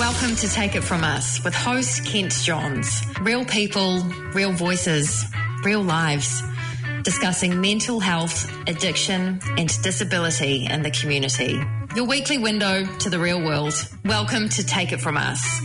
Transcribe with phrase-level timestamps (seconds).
[0.00, 3.04] Welcome to Take It From Us with host Kent Johns.
[3.20, 3.98] Real people,
[4.32, 5.26] real voices,
[5.62, 6.42] real lives.
[7.02, 11.62] Discussing mental health, addiction, and disability in the community.
[11.94, 13.74] Your weekly window to the real world.
[14.02, 15.60] Welcome to Take It From Us.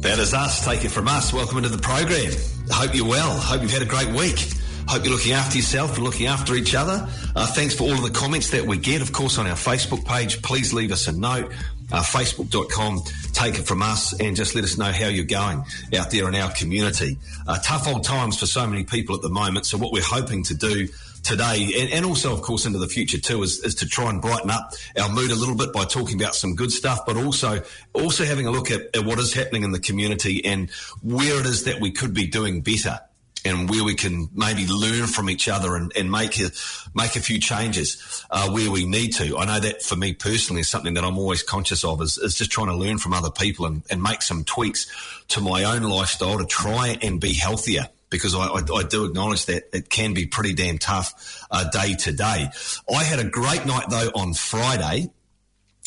[0.00, 0.62] That is us.
[0.62, 1.32] Take it from us.
[1.32, 2.32] Welcome into the program.
[2.70, 3.38] Hope you're well.
[3.38, 4.59] Hope you've had a great week.
[4.90, 7.08] Hope you're looking after yourself and looking after each other.
[7.36, 10.04] Uh, thanks for all of the comments that we get, of course, on our Facebook
[10.04, 10.42] page.
[10.42, 11.52] Please leave us a note.
[11.92, 13.00] Uh, Facebook.com,
[13.32, 15.64] take it from us and just let us know how you're going
[15.96, 17.18] out there in our community.
[17.46, 19.64] Uh, tough old times for so many people at the moment.
[19.64, 20.88] So what we're hoping to do
[21.22, 24.22] today and, and, also of course into the future too is, is to try and
[24.22, 27.62] brighten up our mood a little bit by talking about some good stuff but also
[27.92, 30.70] also having a look at, at what is happening in the community and
[31.02, 32.98] where it is that we could be doing better
[33.44, 36.50] and where we can maybe learn from each other and, and make a,
[36.94, 39.36] make a few changes uh, where we need to.
[39.38, 42.34] I know that for me personally is something that I'm always conscious of is, is
[42.34, 44.86] just trying to learn from other people and, and make some tweaks
[45.28, 49.46] to my own lifestyle to try and be healthier because I, I, I, do acknowledge
[49.46, 52.48] that it can be pretty damn tough uh, day to day.
[52.92, 55.10] I had a great night though on Friday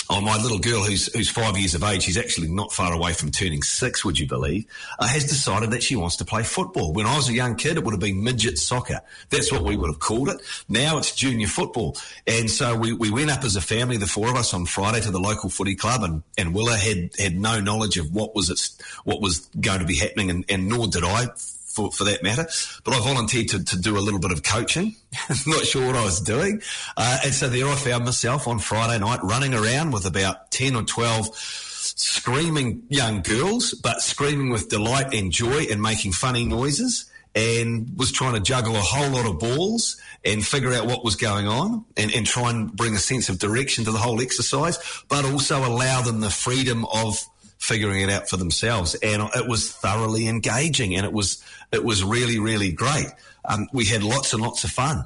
[0.09, 3.13] Oh, my little girl, who's who's five years of age, she's actually not far away
[3.13, 4.03] from turning six.
[4.03, 4.65] Would you believe?
[4.99, 6.91] Uh, has decided that she wants to play football.
[6.91, 8.99] When I was a young kid, it would have been midget soccer.
[9.29, 10.41] That's what we would have called it.
[10.67, 11.97] Now it's junior football.
[12.27, 14.99] And so we, we went up as a family, the four of us, on Friday
[15.01, 18.49] to the local footy club, and, and Willa had had no knowledge of what was
[18.49, 21.27] its, what was going to be happening, and, and nor did I
[21.73, 22.47] for, for that matter.
[22.83, 24.95] But I volunteered to, to do a little bit of coaching.
[25.47, 26.61] Not sure what I was doing.
[26.95, 30.75] Uh, and so there I found myself on Friday night running around with about 10
[30.75, 37.09] or 12 screaming young girls, but screaming with delight and joy and making funny noises
[37.35, 41.15] and was trying to juggle a whole lot of balls and figure out what was
[41.15, 44.77] going on and, and try and bring a sense of direction to the whole exercise,
[45.09, 47.17] but also allow them the freedom of
[47.63, 48.93] figuring it out for themselves.
[48.95, 51.41] And it was thoroughly engaging and it was,
[51.71, 53.07] it was really, really great.
[53.45, 55.05] Um, we had lots and lots of fun.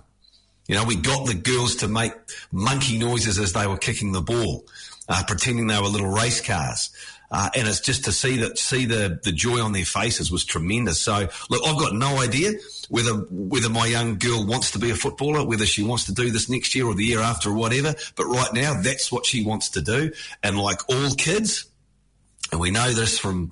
[0.67, 2.13] You know, we got the girls to make
[2.51, 4.65] monkey noises as they were kicking the ball,
[5.07, 6.89] uh, pretending they were little race cars.
[7.29, 10.43] Uh, and it's just to see that, see the, the joy on their faces was
[10.43, 10.99] tremendous.
[10.99, 12.53] So look, I've got no idea
[12.89, 16.31] whether, whether my young girl wants to be a footballer, whether she wants to do
[16.31, 17.93] this next year or the year after or whatever.
[18.15, 20.11] But right now, that's what she wants to do.
[20.41, 21.65] And like all kids,
[22.51, 23.51] and we know this from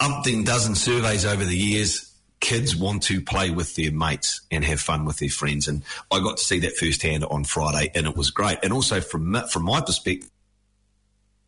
[0.00, 2.08] umpteen dozen surveys over the years.
[2.40, 6.18] Kids want to play with their mates and have fun with their friends, and I
[6.18, 8.58] got to see that firsthand on Friday, and it was great.
[8.64, 10.28] And also from from my perspective,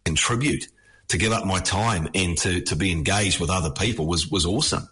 [0.05, 0.69] contribute
[1.09, 4.47] to give up my time and to to be engaged with other people was was
[4.47, 4.89] awesome.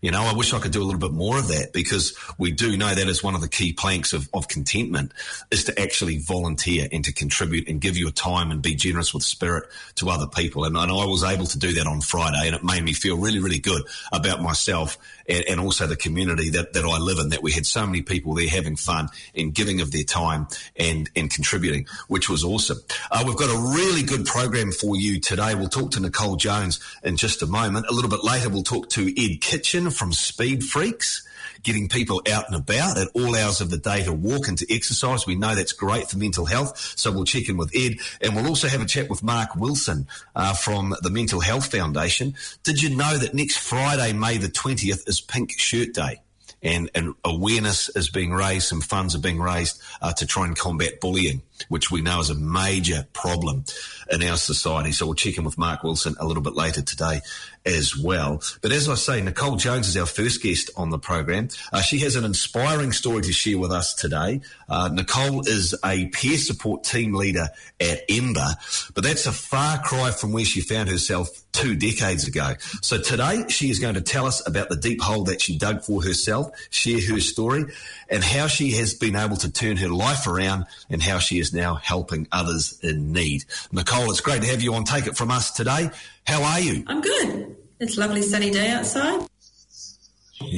[0.00, 2.52] You know, I wish I could do a little bit more of that because we
[2.52, 5.12] do know that is one of the key planks of, of contentment
[5.50, 9.22] is to actually volunteer and to contribute and give your time and be generous with
[9.22, 10.64] spirit to other people.
[10.64, 13.16] And, and I was able to do that on Friday and it made me feel
[13.16, 14.98] really, really good about myself
[15.28, 18.02] and, and, also the community that, that I live in, that we had so many
[18.02, 22.78] people there having fun and giving of their time and, and contributing, which was awesome.
[23.10, 25.54] Uh, we've got a really good program for you today.
[25.54, 27.86] We'll talk to Nicole Jones in just a moment.
[27.88, 31.25] A little bit later, we'll talk to Ed Kitchen from Speed Freaks
[31.66, 34.74] getting people out and about at all hours of the day to walk and to
[34.74, 35.26] exercise.
[35.26, 36.94] We know that's great for mental health.
[36.96, 40.06] So we'll check in with Ed and we'll also have a chat with Mark Wilson
[40.36, 42.36] uh, from the Mental Health Foundation.
[42.62, 46.20] Did you know that next Friday, May the 20th, is Pink Shirt Day?
[46.62, 50.56] and, and awareness is being raised, some funds are being raised uh, to try and
[50.56, 53.64] combat bullying, which we know is a major problem
[54.10, 54.92] in our society.
[54.92, 57.20] So we'll check in with Mark Wilson a little bit later today
[57.66, 58.40] as well.
[58.62, 61.48] But as I say, Nicole Jones is our first guest on the program.
[61.72, 64.40] Uh, she has an inspiring story to share with us today.
[64.68, 67.48] Uh, Nicole is a peer support team leader
[67.80, 68.54] at Ember,
[68.94, 72.54] but that's a far cry from where she found herself two decades ago.
[72.82, 75.82] So today she is going to tell us about the deep hole that she dug
[75.82, 77.64] for herself, share her story,
[78.08, 81.54] and how she has been able to turn her life around and how she is
[81.54, 83.44] now helping others in need.
[83.72, 85.90] Nicole, it's great to have you on Take It From Us today.
[86.26, 86.84] How are you?
[86.86, 87.56] I'm good.
[87.78, 89.26] It's a lovely sunny day outside.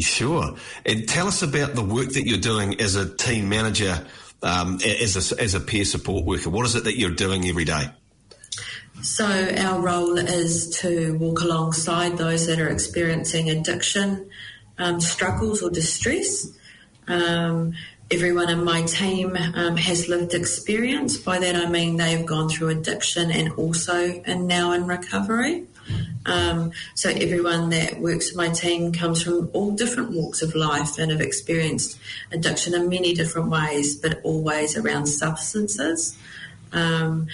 [0.00, 0.56] Sure.
[0.86, 4.06] And tell us about the work that you're doing as a team manager,
[4.42, 6.50] um, as, a, as a peer support worker.
[6.50, 7.90] What is it that you're doing every day?
[9.02, 14.28] So, our role is to walk alongside those that are experiencing addiction
[14.78, 16.48] um, struggles or distress.
[17.06, 17.74] Um,
[18.10, 21.18] everyone in my team um, has lived experience.
[21.18, 25.66] By that I mean they have gone through addiction and also and now in recovery.
[26.26, 30.98] Um, so everyone that works in my team comes from all different walks of life
[30.98, 31.98] and have experienced
[32.32, 36.16] addiction in many different ways, but always around substances.
[36.72, 37.28] Um,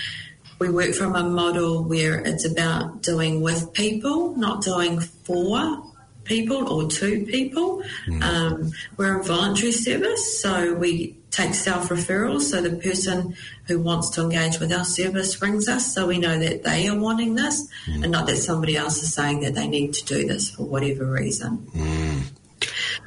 [0.60, 5.82] we work from a model where it's about doing with people, not doing for
[6.24, 7.82] people or two people.
[8.06, 8.22] Mm.
[8.22, 12.42] Um, we're a voluntary service, so we take self referrals.
[12.42, 13.36] So the person
[13.66, 16.98] who wants to engage with our service rings us, so we know that they are
[16.98, 18.02] wanting this, mm.
[18.02, 21.04] and not that somebody else is saying that they need to do this for whatever
[21.04, 21.58] reason.
[21.74, 22.22] Mm.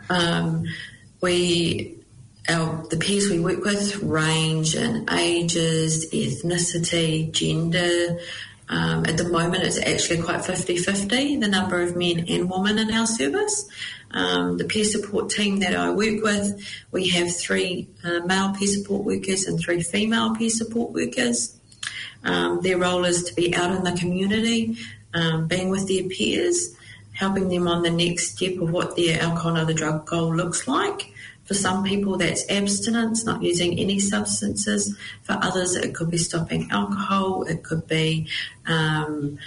[0.09, 0.65] Um,
[1.21, 1.97] we
[2.49, 8.19] our, the peers we work with range in ages, ethnicity, gender,
[8.69, 12.77] um, at the moment, it's actually quite 50 50, the number of men and women
[12.77, 13.67] in our service.
[14.11, 18.67] Um, the peer support team that I work with, we have three uh, male peer
[18.67, 21.57] support workers and three female peer support workers.
[22.23, 24.77] Um, their role is to be out in the community,
[25.13, 26.75] um, being with their peers,
[27.13, 30.67] helping them on the next step of what their alcohol or the drug goal looks
[30.67, 31.13] like.
[31.47, 34.95] For some people, that's abstinence, not using any substances.
[35.23, 37.44] For others, it could be stopping alcohol.
[37.44, 38.27] It could be
[38.67, 39.39] um,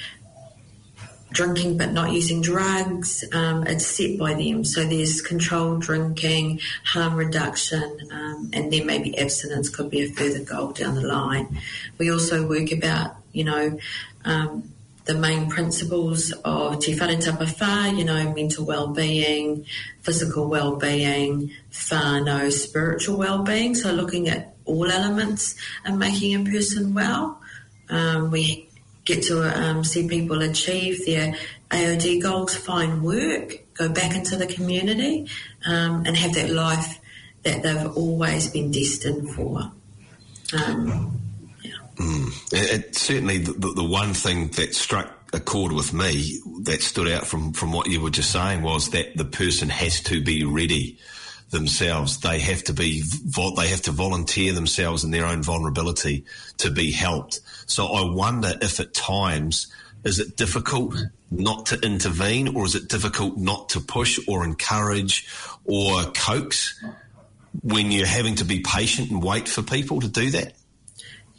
[1.32, 3.24] drinking but not using drugs.
[3.32, 4.64] Um, it's set by them.
[4.64, 10.42] So there's controlled drinking, harm reduction, um, and then maybe abstinence could be a further
[10.42, 11.60] goal down the line.
[11.98, 13.78] We also work about, you know,
[14.24, 14.72] um,
[15.04, 19.64] the main principles of Te Whare Wha, you know, mental well-being,
[20.02, 23.74] physical well-being, whānau, spiritual well-being.
[23.74, 27.40] So looking at all elements and making a person well.
[27.88, 28.68] Um, we
[29.04, 31.34] get to um, see people achieve their
[31.70, 35.28] AOD goals, find work, go back into the community,
[35.66, 37.00] um, and have that life
[37.42, 39.72] that they've always been destined for.
[40.52, 41.20] Um,
[42.00, 42.52] Mm.
[42.52, 47.08] It, it, certainly, the, the, one thing that struck a chord with me that stood
[47.08, 50.44] out from, from what you were just saying was that the person has to be
[50.44, 50.98] ready
[51.50, 52.18] themselves.
[52.20, 56.24] They have to be, they have to volunteer themselves in their own vulnerability
[56.58, 57.40] to be helped.
[57.66, 59.70] So I wonder if at times,
[60.02, 60.96] is it difficult
[61.30, 65.28] not to intervene or is it difficult not to push or encourage
[65.66, 66.82] or coax
[67.62, 70.54] when you're having to be patient and wait for people to do that?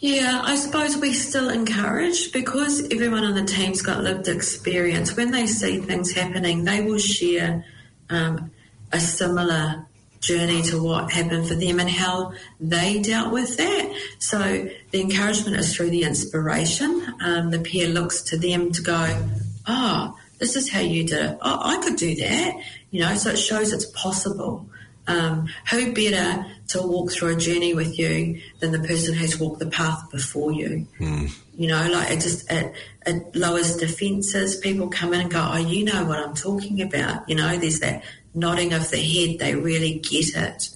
[0.02, 5.16] Yeah, I suppose we still encourage because everyone on the team's got lived experience.
[5.16, 7.64] When they see things happening, they will share
[8.10, 8.50] um,
[8.92, 9.86] a similar
[10.20, 13.96] journey to what happened for them and how they dealt with that.
[14.18, 17.06] So the encouragement is through the inspiration.
[17.22, 19.28] Um, the peer looks to them to go,
[19.68, 21.38] oh, this is how you did it.
[21.44, 22.60] Oh, I could do that.
[22.90, 24.66] You know, so it shows it's possible.
[25.12, 29.60] Um, who better to walk through a journey with you than the person who's walked
[29.60, 30.88] the path before you?
[31.00, 31.38] Mm.
[31.56, 32.74] You know, like it just it,
[33.06, 34.56] it lowers defences.
[34.56, 37.80] People come in and go, "Oh, you know what I'm talking about." You know, there's
[37.80, 38.04] that
[38.34, 39.40] nodding of the head.
[39.40, 40.70] They really get it.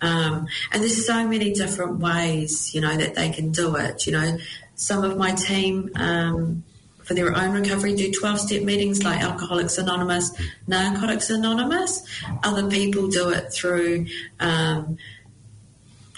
[0.00, 4.06] Um, and there's so many different ways, you know, that they can do it.
[4.06, 4.38] You know,
[4.74, 5.90] some of my team.
[5.96, 6.64] Um,
[7.12, 10.32] for their own recovery do 12 step meetings like Alcoholics Anonymous,
[10.66, 12.06] Narcotics Anonymous.
[12.42, 14.06] Other people do it through
[14.40, 14.96] um,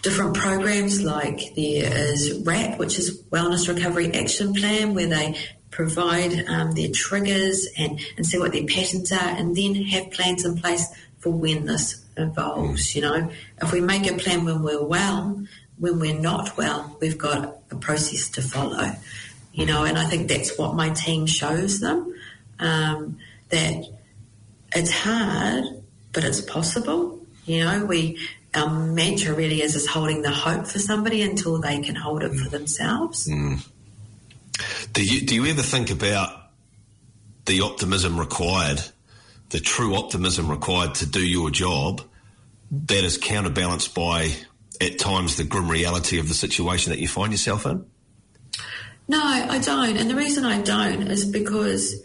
[0.02, 5.36] different programs like there is WRAP, which is Wellness Recovery Action Plan, where they
[5.72, 10.44] provide um, their triggers and, and see what their patterns are and then have plans
[10.44, 10.86] in place
[11.18, 12.94] for when this evolves.
[12.94, 13.30] You know,
[13.60, 15.44] if we make a plan when we're well,
[15.76, 18.92] when we're not well, we've got a process to follow
[19.54, 22.12] you know, and I think that's what my team shows them
[22.58, 23.18] um,
[23.50, 23.84] that
[24.74, 25.64] it's hard,
[26.12, 27.20] but it's possible.
[27.46, 28.18] You know, we
[28.54, 32.34] our mantra really is is holding the hope for somebody until they can hold it
[32.34, 33.28] for themselves.
[33.28, 33.66] Mm.
[34.92, 36.50] Do you do you ever think about
[37.44, 38.80] the optimism required,
[39.50, 42.02] the true optimism required to do your job,
[42.72, 44.32] that is counterbalanced by
[44.80, 47.86] at times the grim reality of the situation that you find yourself in?
[49.06, 49.96] No, I don't.
[49.96, 52.02] And the reason I don't is because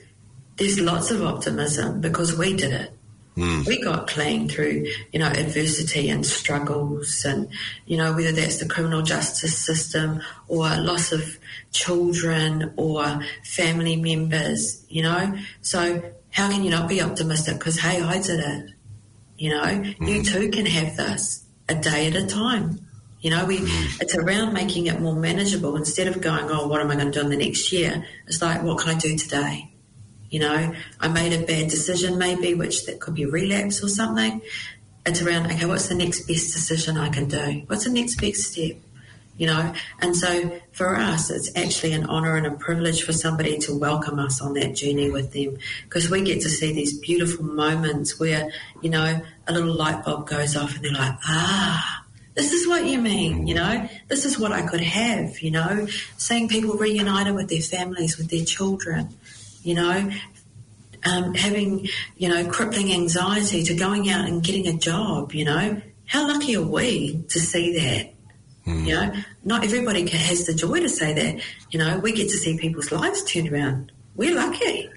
[0.57, 2.91] there's lots of optimism because we did it.
[3.37, 3.65] Mm.
[3.65, 7.47] We got clean through, you know, adversity and struggles and,
[7.85, 11.37] you know, whether that's the criminal justice system or loss of
[11.71, 15.37] children or family members, you know.
[15.61, 16.01] So
[16.31, 17.59] how can you not be optimistic?
[17.59, 18.71] Because, hey, I did it.
[19.37, 20.07] You know, mm.
[20.07, 22.85] you too can have this a day at a time.
[23.21, 24.01] You know, we mm.
[24.01, 27.19] it's around making it more manageable instead of going, oh, what am I going to
[27.19, 28.05] do in the next year?
[28.27, 29.71] It's like, what can I do today?
[30.29, 34.41] You know, I made a bad decision maybe, which that could be relapse or something.
[35.05, 37.63] It's around, okay, what's the next best decision I can do?
[37.67, 38.77] What's the next best step?
[39.37, 43.57] You know, and so for us, it's actually an honour and a privilege for somebody
[43.59, 47.45] to welcome us on that journey with them because we get to see these beautiful
[47.45, 52.05] moments where, you know, a little light bulb goes off and they're like, ah,
[52.39, 55.87] this is what you mean, you know, this is what I could have, you know,
[56.15, 59.09] seeing people reunited with their families, with their children,
[59.61, 60.09] you know,
[61.03, 65.81] um, having, you know, crippling anxiety to going out and getting a job, you know,
[66.05, 68.13] how lucky are we to see that?
[68.65, 68.85] Mm.
[68.85, 71.43] You know, not everybody has the joy to say that.
[71.71, 73.91] You know, we get to see people's lives turned around.
[74.15, 74.89] We're lucky.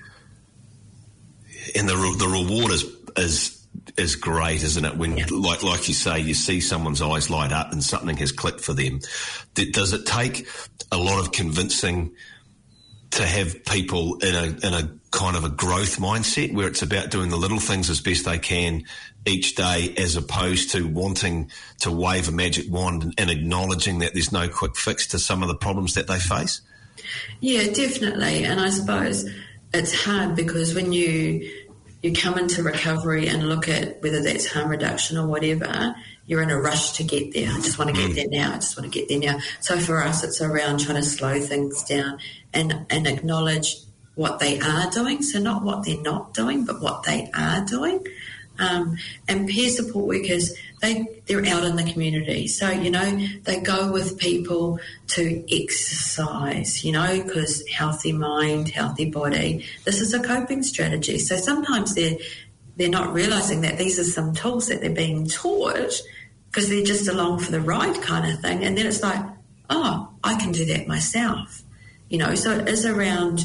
[1.75, 2.85] And the the reward is
[3.17, 3.62] is
[3.97, 4.97] is great, isn't it?
[4.97, 5.27] When, yeah.
[5.31, 8.73] like like you say, you see someone's eyes light up and something has clicked for
[8.73, 9.01] them.
[9.55, 10.47] Does it take
[10.91, 12.13] a lot of convincing
[13.13, 17.11] to have people in a in a kind of a growth mindset where it's about
[17.11, 18.83] doing the little things as best they can
[19.27, 24.15] each day as opposed to wanting to wave a magic wand and, and acknowledging that
[24.15, 26.63] there's no quick fix to some of the problems that they face?
[27.41, 28.45] Yeah, definitely.
[28.45, 29.29] And I suppose
[29.75, 31.62] it's hard because when you
[32.03, 35.95] you come into recovery and look at whether that's harm reduction or whatever,
[36.27, 37.49] you're in a rush to get there.
[37.49, 38.15] I just want to get mm.
[38.15, 38.53] there now.
[38.53, 39.39] I just want to get there now.
[39.61, 42.19] So for us, it's around trying to slow things down
[42.53, 43.77] and, and acknowledge
[44.15, 45.23] what they are doing.
[45.23, 48.05] So not what they're not doing, but what they are doing.
[48.63, 48.97] Um,
[49.29, 53.91] and peer support workers, they they're out in the community, so you know they go
[53.91, 54.79] with people
[55.09, 59.65] to exercise, you know, because healthy mind, healthy body.
[59.85, 61.19] This is a coping strategy.
[61.19, 62.19] So sometimes they're
[62.77, 66.01] they're not realizing that these are some tools that they're being taught
[66.47, 69.25] because they're just along for the ride kind of thing, and then it's like,
[69.71, 71.63] oh, I can do that myself,
[72.09, 72.35] you know.
[72.35, 73.45] So it is around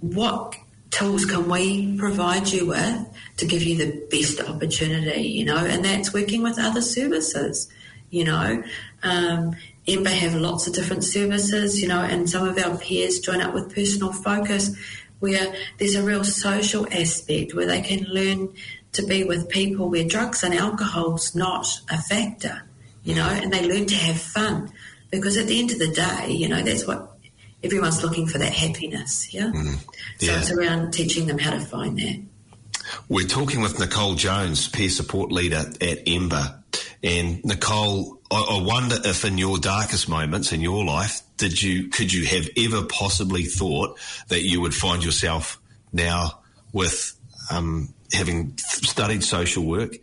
[0.00, 0.56] what
[0.98, 5.84] tools can we provide you with to give you the best opportunity, you know, and
[5.84, 7.68] that's working with other services,
[8.10, 8.62] you know.
[9.04, 9.54] Um,
[9.86, 13.54] Ember have lots of different services, you know, and some of our peers join up
[13.54, 14.76] with personal focus
[15.20, 18.52] where there's a real social aspect where they can learn
[18.92, 22.62] to be with people where drugs and alcohol's not a factor,
[23.04, 24.72] you know, and they learn to have fun.
[25.10, 27.17] Because at the end of the day, you know, that's what
[27.62, 29.50] everyone's looking for that happiness, yeah?
[29.54, 29.84] Mm,
[30.20, 30.32] yeah.
[30.32, 32.22] So it's around teaching them how to find that.
[33.08, 36.62] We're talking with Nicole Jones, peer support leader at Ember.
[37.02, 41.88] And Nicole, I, I wonder if in your darkest moments in your life, did you
[41.88, 43.98] could you have ever possibly thought
[44.28, 45.60] that you would find yourself
[45.92, 46.40] now
[46.72, 47.14] with
[47.50, 49.96] um, having studied social work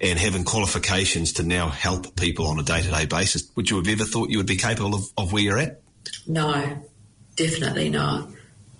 [0.00, 3.50] and having qualifications to now help people on a day to day basis?
[3.56, 5.80] Would you have ever thought you would be capable of, of where you're at?
[6.26, 6.78] No,
[7.38, 8.28] definitely not.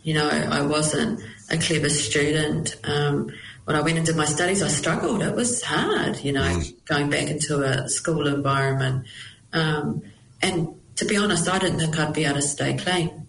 [0.02, 2.76] You know, I wasn't a clever student.
[2.84, 3.30] Um,
[3.64, 5.22] when I went into my studies, I struggled.
[5.22, 6.84] It was hard, you know, mm.
[6.86, 9.06] going back into a school environment.
[9.52, 10.02] Um,
[10.40, 13.26] and to be honest, I didn't think I'd be able to stay clean.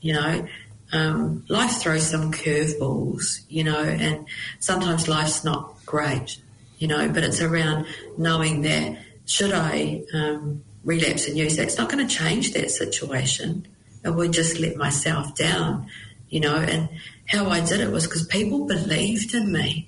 [0.00, 0.46] You know,
[0.92, 4.26] um, life throws some curveballs, you know, and
[4.58, 6.38] sometimes life's not great,
[6.78, 11.78] you know, but it's around knowing that should I um, relapse and use that, it's
[11.78, 13.66] not going to change that situation.
[14.04, 15.88] I would just let myself down,
[16.28, 16.88] you know, and
[17.26, 19.86] how I did it was because people believed in me,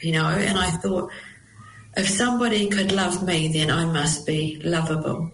[0.00, 1.10] you know, and I thought
[1.96, 5.30] if somebody could love me, then I must be lovable,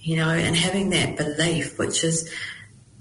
[0.00, 2.30] you know, and having that belief, which is,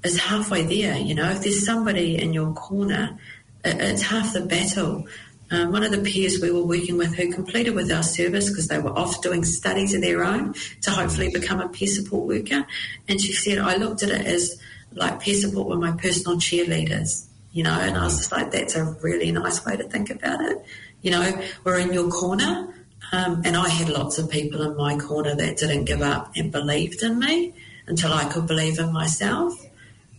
[0.04, 3.20] is halfway there, you know, if there's somebody in your corner,
[3.64, 5.08] it's half the battle.
[5.52, 8.70] Um, one of the peers we were working with who completed with our service because
[8.70, 12.66] they were off doing studies of their own to hopefully become a peer support worker.
[13.10, 14.62] And she said, I looked at it as
[14.94, 18.76] like peer support were my personal cheerleaders, you know, and I was just like, that's
[18.76, 20.58] a really nice way to think about it.
[21.02, 22.74] You know, we're in your corner.
[23.12, 26.50] Um, and I had lots of people in my corner that didn't give up and
[26.50, 27.54] believed in me
[27.88, 29.54] until I could believe in myself.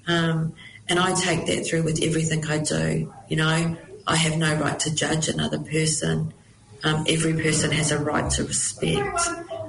[0.07, 0.53] Um,
[0.89, 3.11] and I take that through with everything I do.
[3.29, 6.33] You know, I have no right to judge another person.
[6.85, 9.19] Um, every person has a right to respect.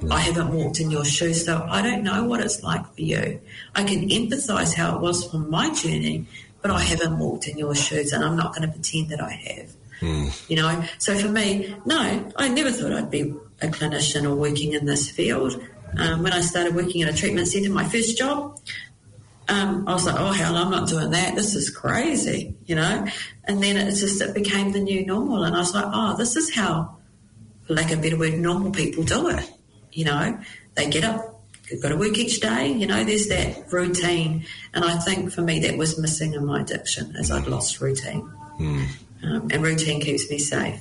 [0.09, 3.39] I haven't walked in your shoes, so I don't know what it's like for you.
[3.75, 6.25] I can empathise how it was for my journey,
[6.61, 9.31] but I haven't walked in your shoes, and I'm not going to pretend that I
[9.31, 9.75] have.
[10.01, 10.49] Mm.
[10.49, 14.73] You know, so for me, no, I never thought I'd be a clinician or working
[14.73, 15.61] in this field.
[15.97, 18.59] Um, when I started working in a treatment centre, my first job,
[19.49, 21.35] um, I was like, oh hell, I'm not doing that.
[21.35, 23.05] This is crazy, you know.
[23.45, 26.35] And then it just it became the new normal, and I was like, oh, this
[26.35, 26.97] is how,
[27.67, 29.49] for lack of a better word, normal people do it.
[29.91, 30.39] You know,
[30.75, 31.41] they get up,
[31.81, 32.71] got to work each day.
[32.71, 36.61] You know, there's that routine, and I think for me that was missing in my
[36.61, 38.87] addiction, as I'd lost routine, mm.
[39.23, 40.79] um, and routine keeps me safe.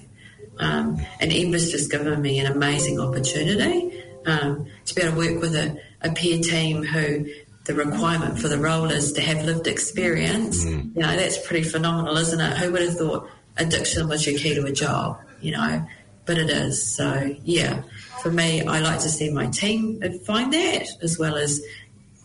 [0.58, 5.40] Um, and Ember's just given me an amazing opportunity um, to be able to work
[5.40, 7.26] with a, a peer team who
[7.64, 10.94] the requirement for the role is to have lived experience, mm.
[10.94, 12.56] you know, that's pretty phenomenal, isn't it?
[12.58, 15.86] Who would have thought addiction was your key to a job, you know?
[16.24, 16.82] But it is.
[16.94, 17.82] So, yeah,
[18.22, 21.60] for me, I like to see my team find that as well as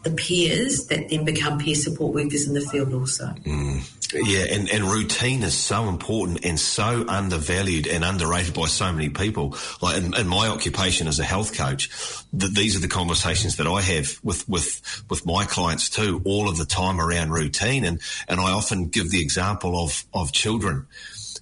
[0.08, 3.26] the peers that then become peer support workers in the field also.
[3.44, 3.94] Mm.
[4.14, 9.10] Yeah, and, and routine is so important and so undervalued and underrated by so many
[9.10, 9.58] people.
[9.82, 11.90] Like in, in my occupation as a health coach,
[12.34, 16.48] that these are the conversations that I have with, with, with my clients too, all
[16.48, 17.84] of the time around routine.
[17.84, 18.00] And,
[18.30, 20.88] and I often give the example of, of children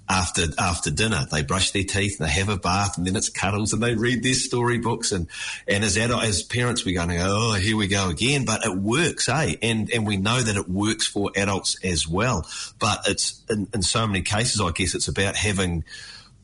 [0.07, 1.25] after after dinner.
[1.31, 3.95] They brush their teeth and they have a bath and then it's cuddles and they
[3.95, 5.27] read their storybooks and
[5.67, 8.65] and as adult, as parents we're going to go, oh here we go again but
[8.65, 12.47] it works eh and and we know that it works for adults as well
[12.79, 15.83] but it's in, in so many cases I guess it's about having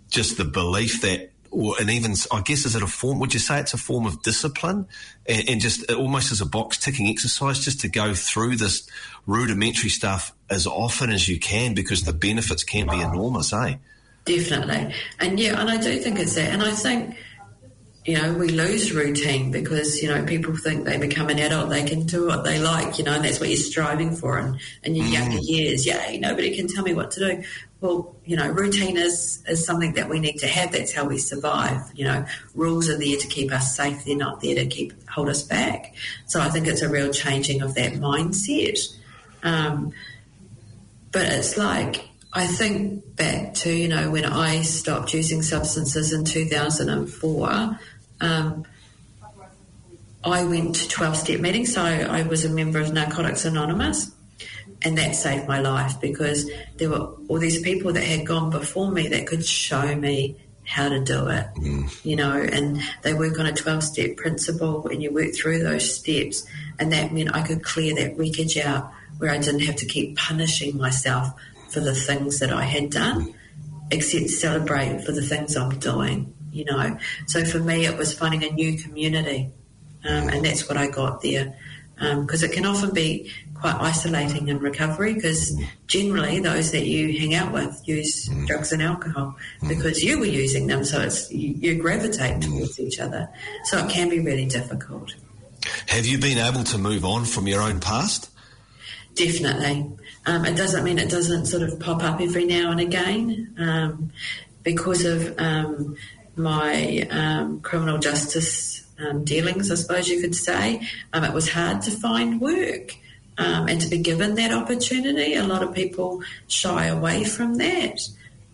[0.09, 3.19] just the belief that or and even I guess is it a form?
[3.19, 4.87] Would you say it's a form of discipline,
[5.27, 8.89] and, and, just almost as a box ticking exercise, just to go through this
[9.27, 13.75] rudimentary stuff as often as you can because the benefits can be enormous, eh?
[14.25, 17.15] Definitely, and yeah, and I do think it's that, and I think
[18.05, 21.83] you know, we lose routine because, you know, people think they become an adult, they
[21.83, 24.95] can do what they like, you know, and that's what you're striving for in, in
[24.95, 25.13] your mm.
[25.13, 25.85] younger years.
[25.85, 27.43] Yay, nobody can tell me what to do.
[27.81, 30.71] Well, you know, routine is, is something that we need to have.
[30.71, 31.81] That's how we survive.
[31.95, 34.05] You know, rules are there to keep us safe.
[34.05, 35.95] They're not there to keep hold us back.
[36.27, 38.79] So I think it's a real changing of that mindset.
[39.41, 39.93] Um,
[41.11, 46.23] but it's like, I think back to, you know, when I stopped using substances in
[46.23, 47.79] 2004,
[48.21, 48.65] um,
[50.23, 51.73] I went to 12 step meetings.
[51.73, 54.11] So I was a member of Narcotics Anonymous,
[54.83, 58.91] and that saved my life because there were all these people that had gone before
[58.91, 62.05] me that could show me how to do it, mm.
[62.05, 65.95] you know, and they work on a 12 step principle and you work through those
[65.95, 66.45] steps.
[66.79, 70.17] And that meant I could clear that wreckage out where I didn't have to keep
[70.17, 71.29] punishing myself
[71.69, 73.33] for the things that I had done,
[73.91, 76.97] except celebrate for the things I'm doing you know.
[77.27, 79.51] So for me, it was finding a new community,
[80.03, 81.57] um, and that's what I got there.
[82.01, 83.31] Because um, it can often be
[83.61, 88.47] quite isolating in recovery because generally those that you hang out with use mm.
[88.47, 89.35] drugs and alcohol
[89.67, 93.29] because you were using them so it's you, you gravitate towards each other.
[93.65, 95.13] So it can be really difficult.
[95.87, 98.31] Have you been able to move on from your own past?
[99.13, 99.91] Definitely.
[100.25, 104.11] Um, it doesn't mean it doesn't sort of pop up every now and again um,
[104.63, 105.95] because of um,
[106.35, 111.81] my um, criminal justice um, dealings, I suppose you could say, um, it was hard
[111.83, 112.95] to find work
[113.37, 115.35] um, and to be given that opportunity.
[115.35, 117.99] A lot of people shy away from that.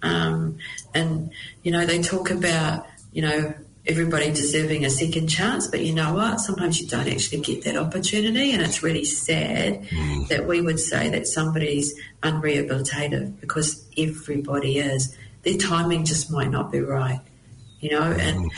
[0.02, 0.58] Um,
[0.94, 1.32] and,
[1.64, 3.54] you know, they talk about, you know,
[3.86, 6.40] everybody deserving a second chance, but you know what?
[6.40, 10.28] Sometimes you don't actually get that opportunity, and it's really sad mm.
[10.28, 15.16] that we would say that somebody's unrehabilitative because everybody is.
[15.44, 17.22] Their timing just might not be right
[17.80, 18.52] you know, and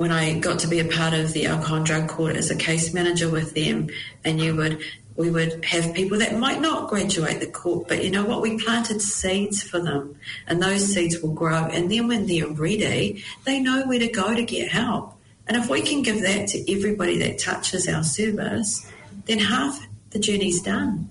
[0.00, 2.56] when I got to be a part of the alcohol and drug court as a
[2.56, 3.90] case manager with them,
[4.24, 4.80] and you would
[5.14, 8.40] we would have people that might not graduate the court, but you know what?
[8.40, 11.66] We planted seeds for them, and those seeds will grow.
[11.66, 15.12] And then when they're ready, they know where to go to get help.
[15.46, 18.90] And if we can give that to everybody that touches our service,
[19.26, 21.10] then half the journey's done.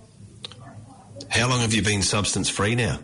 [1.29, 2.97] How long have you been substance free now?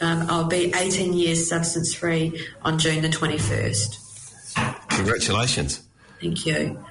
[0.00, 4.01] Um, I'll be 18 years substance free on June the 21st.
[4.96, 5.82] Congratulations.
[6.20, 6.84] Thank you.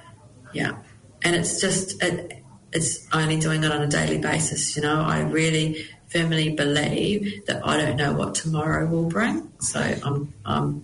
[0.54, 0.78] Yeah.
[1.24, 4.76] And it's just, it, it's only doing it on a daily basis.
[4.76, 9.52] You know, I really firmly believe that I don't know what tomorrow will bring.
[9.60, 10.84] So I'm, I'm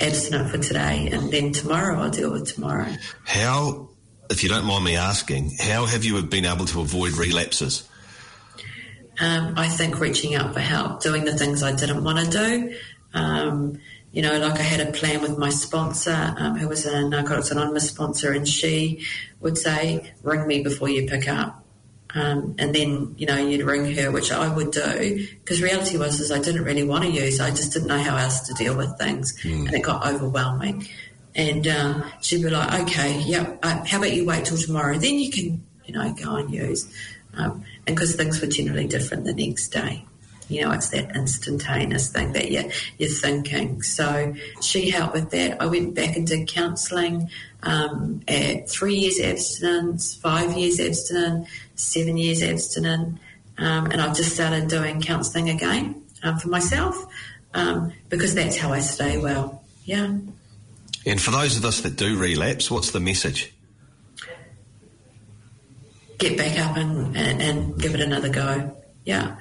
[0.00, 2.92] abstinent for today and then tomorrow I'll deal with tomorrow.
[3.24, 3.90] How,
[4.30, 7.88] if you don't mind me asking, how have you been able to avoid relapses?
[9.20, 12.74] Um, I think reaching out for help, doing the things I didn't want to do.
[13.14, 13.78] Um,
[14.12, 17.50] you know, like I had a plan with my sponsor, um, who was a Narcotics
[17.50, 19.04] Anonymous sponsor, and she
[19.40, 21.64] would say, "Ring me before you pick up."
[22.14, 26.20] Um, and then, you know, you'd ring her, which I would do, because reality was
[26.20, 27.40] is I didn't really want to use.
[27.40, 29.66] I just didn't know how else to deal with things, mm.
[29.66, 30.86] and it got overwhelming.
[31.34, 34.98] And um, she'd be like, "Okay, yeah, uh, how about you wait till tomorrow?
[34.98, 36.86] Then you can, you know, go and use."
[37.34, 40.04] Um, and because things were generally different the next day.
[40.52, 43.82] You know, it's that instantaneous thing that you're, you're thinking.
[43.82, 45.60] So she helped with that.
[45.60, 47.30] I went back and did counselling
[47.62, 53.18] um, at three years abstinence, five years abstinent, seven years abstinent,
[53.58, 56.96] um, and I've just started doing counselling again um, for myself
[57.54, 59.62] um, because that's how I stay well.
[59.84, 60.16] Yeah.
[61.04, 63.52] And for those of us that do relapse, what's the message?
[66.22, 68.76] get back up and, and, and give it another go.
[69.04, 69.36] Yeah.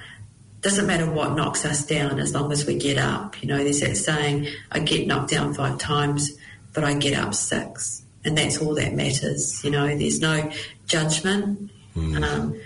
[0.62, 3.42] Doesn't matter what knocks us down as long as we get up.
[3.42, 6.32] You know, there's that saying, I get knocked down five times,
[6.74, 8.04] but I get up six.
[8.24, 9.64] And that's all that matters.
[9.64, 10.52] You know, there's no
[10.86, 11.72] judgment.
[11.96, 12.24] Mm.
[12.24, 12.60] Um,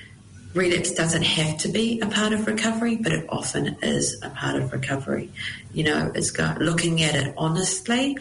[0.53, 4.55] relapse doesn't have to be a part of recovery, but it often is a part
[4.55, 5.29] of recovery.
[5.73, 8.17] You know, it's got, looking at it honestly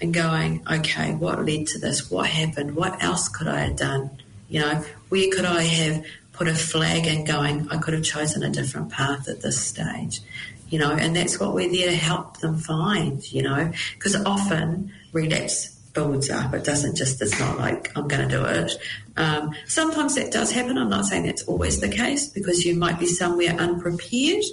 [0.00, 2.10] and going, okay, what led to this?
[2.10, 2.76] What happened?
[2.76, 4.10] What else could I have done?
[4.48, 6.04] You know, where could I have
[6.36, 10.20] put a flag in going, I could have chosen a different path at this stage?
[10.68, 14.92] You know, and that's what we're there to help them find, you know, because often
[15.12, 16.52] relapse builds up.
[16.54, 18.72] It doesn't just, it's not like I'm going to do it.
[19.16, 20.76] Um, sometimes that does happen.
[20.76, 24.44] I'm not saying that's always the case because you might be somewhere unprepared.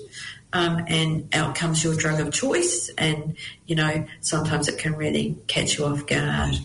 [0.53, 5.35] Um, and out comes your drug of choice, and you know sometimes it can really
[5.47, 6.59] catch you off guard.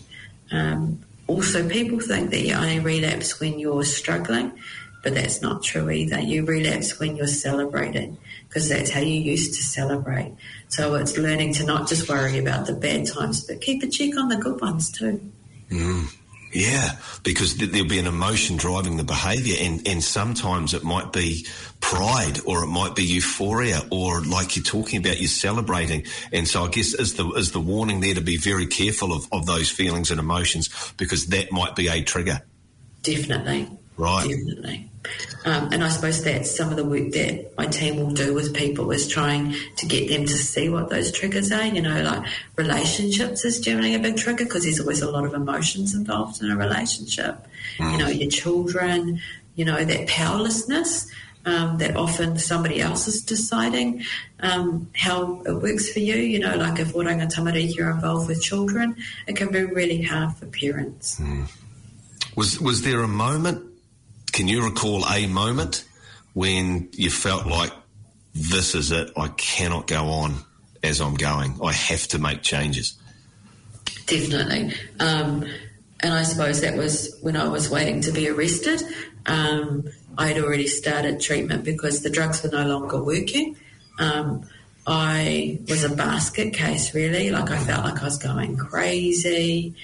[0.51, 4.51] Um, also, people think that you only relapse when you're struggling,
[5.03, 6.19] but that's not true either.
[6.19, 10.35] You relapse when you're celebrating because that's how you used to celebrate.
[10.67, 14.17] So it's learning to not just worry about the bad times, but keep a check
[14.17, 15.31] on the good ones too.
[15.69, 16.15] Mm.
[16.51, 21.45] Yeah, because there'll be an emotion driving the behaviour, and, and sometimes it might be
[21.79, 26.05] pride, or it might be euphoria, or like you're talking about, you're celebrating.
[26.31, 29.27] And so I guess is the is the warning there to be very careful of,
[29.31, 32.41] of those feelings and emotions because that might be a trigger.
[33.03, 33.69] Definitely.
[33.99, 34.29] Right.
[34.29, 34.89] Definitely.
[35.43, 38.53] Um, and I suppose that's some of the work that my team will do with
[38.53, 41.65] people is trying to get them to see what those triggers are.
[41.65, 45.33] You know, like relationships is generally a big trigger because there's always a lot of
[45.33, 47.45] emotions involved in a relationship.
[47.77, 47.91] Mm.
[47.91, 49.19] You know, your children,
[49.55, 51.11] you know, that powerlessness.
[51.45, 54.03] Um, that often somebody else is deciding
[54.41, 56.15] um, how it works for you.
[56.15, 60.35] You know, like if Oranga Tamariki you're involved with children, it can be really hard
[60.35, 61.17] for parents.
[61.17, 61.49] Mm.
[62.35, 63.69] Was was there a moment
[64.29, 65.85] can you recall a moment
[66.33, 67.71] when you felt like
[68.33, 69.11] this is it?
[69.17, 70.35] I cannot go on
[70.83, 71.59] as I'm going.
[71.63, 72.97] I have to make changes.
[74.05, 74.73] Definitely.
[74.99, 75.45] Um,
[75.99, 78.81] and I suppose that was when I was waiting to be arrested.
[79.25, 79.85] Um,
[80.17, 83.57] I had already started treatment because the drugs were no longer working.
[83.99, 84.47] Um,
[84.87, 87.29] I was a basket case, really.
[87.29, 89.75] Like I felt like I was going crazy.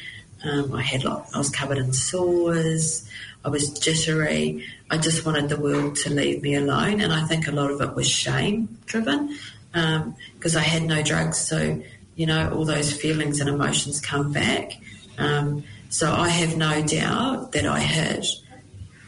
[0.44, 3.08] Um, I had like I was covered in sores.
[3.46, 4.66] I was jittery.
[4.90, 7.00] I just wanted the world to leave me alone.
[7.00, 9.38] And I think a lot of it was shame driven
[9.72, 11.38] because um, I had no drugs.
[11.38, 11.82] So,
[12.16, 14.74] you know, all those feelings and emotions come back.
[15.20, 18.26] Um, so I have no doubt that I hit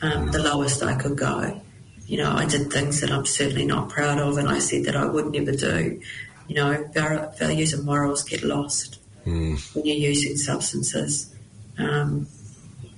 [0.03, 1.59] um, the lowest I could go.
[2.05, 4.95] You know, I did things that I'm certainly not proud of, and I said that
[4.95, 5.99] I would never do.
[6.47, 9.75] You know, values and morals get lost mm.
[9.75, 11.33] when you're using substances.
[11.77, 12.27] Um,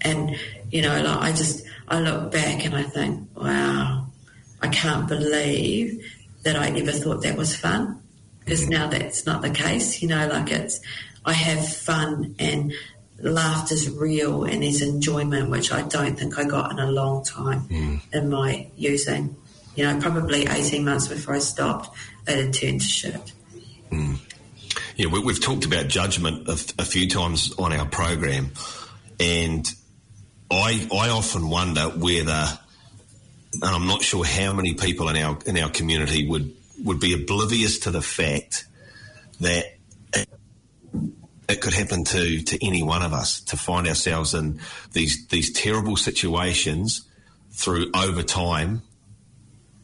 [0.01, 0.37] and
[0.71, 4.07] you know, like I just I look back and I think, wow,
[4.61, 6.05] I can't believe
[6.43, 8.01] that I ever thought that was fun.
[8.39, 10.01] Because now that's not the case.
[10.01, 10.79] You know, like it's
[11.25, 12.73] I have fun and
[13.21, 17.61] laughter's real and there's enjoyment, which I don't think I got in a long time
[17.67, 18.01] mm.
[18.13, 19.35] in my using.
[19.75, 21.95] You know, probably 18 months before I stopped,
[22.27, 23.33] it had turned to shit.
[23.91, 24.19] Mm.
[24.95, 28.51] Yeah, we, have talked about judgment a, a few times on our program,
[29.19, 29.65] and
[30.51, 32.59] I I often wonder whether,
[33.53, 37.13] and I'm not sure how many people in our in our community would would be
[37.13, 38.65] oblivious to the fact
[39.39, 39.65] that
[41.49, 44.59] it could happen to to any one of us to find ourselves in
[44.93, 47.07] these these terrible situations
[47.51, 48.81] through over time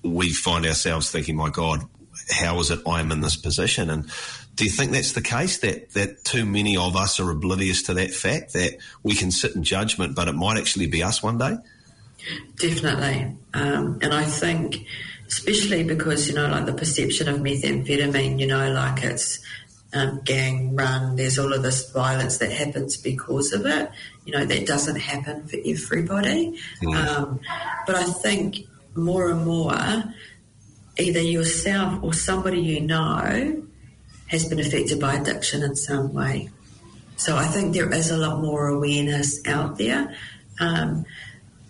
[0.03, 1.81] we find ourselves thinking my god
[2.29, 3.89] how is it i'm in this position?
[3.89, 4.09] And
[4.55, 7.93] do you think that's the case that that too many of us are oblivious to
[7.95, 11.37] that fact that we can sit in judgment, but it might actually be us one
[11.37, 11.57] day?
[12.57, 14.85] Definitely, um, and I think
[15.27, 19.39] especially because you know like the perception of methamphetamine, you know, like it's
[19.93, 21.17] um, gang run.
[21.17, 23.91] There's all of this violence that happens because of it.
[24.25, 26.95] You know that doesn't happen for everybody, mm.
[26.95, 27.41] um,
[27.85, 29.75] but I think more and more,
[30.97, 33.64] either yourself or somebody you know
[34.27, 36.49] has been affected by addiction in some way.
[37.17, 40.15] So I think there is a lot more awareness out there.
[40.59, 41.05] Um,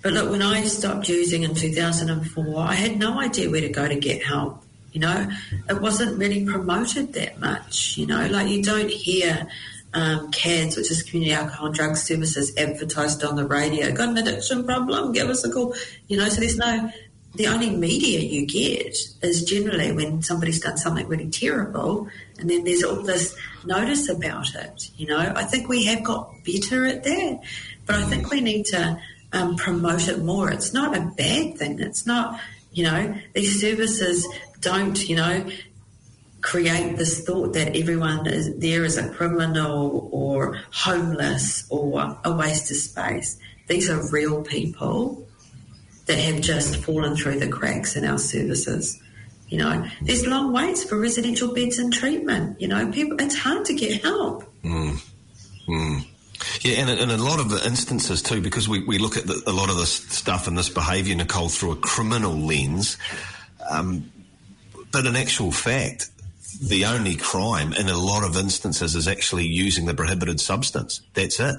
[0.01, 3.87] but look, when I stopped using in 2004, I had no idea where to go
[3.87, 4.63] to get help.
[4.91, 5.27] You know,
[5.69, 7.97] it wasn't really promoted that much.
[7.97, 9.47] You know, like you don't hear
[9.93, 13.91] um, CADS, which is Community Alcohol and Drug Services, advertised on the radio.
[13.91, 15.11] Got an addiction problem?
[15.11, 15.73] Give us a call.
[16.07, 16.91] You know, so there's no
[17.35, 22.07] the only media you get is generally when somebody's done something really terrible
[22.39, 24.91] and then there's all this notice about it.
[24.97, 27.39] You know, I think we have got better at that,
[27.85, 28.99] but I think we need to
[29.33, 30.49] um, promote it more.
[30.51, 31.79] It's not a bad thing.
[31.79, 32.39] It's not,
[32.71, 34.27] you know, these services
[34.59, 35.49] don't, you know,
[36.41, 42.69] create this thought that everyone is there is a criminal or homeless or a waste
[42.69, 43.39] of space.
[43.67, 45.27] These are real people
[46.05, 49.01] that have just fallen through the cracks in our services.
[49.49, 52.59] You know, there's long waits for residential beds and treatment.
[52.59, 54.43] You know, people it's hard to get help.
[54.63, 55.03] Mm.
[55.67, 56.05] Mm.
[56.61, 59.41] Yeah, and in a lot of the instances too, because we, we look at the,
[59.47, 62.97] a lot of this stuff and this behaviour, Nicole, through a criminal lens.
[63.69, 64.11] Um,
[64.91, 66.09] but in actual fact,
[66.61, 71.01] the only crime in a lot of instances is actually using the prohibited substance.
[71.13, 71.55] That's it.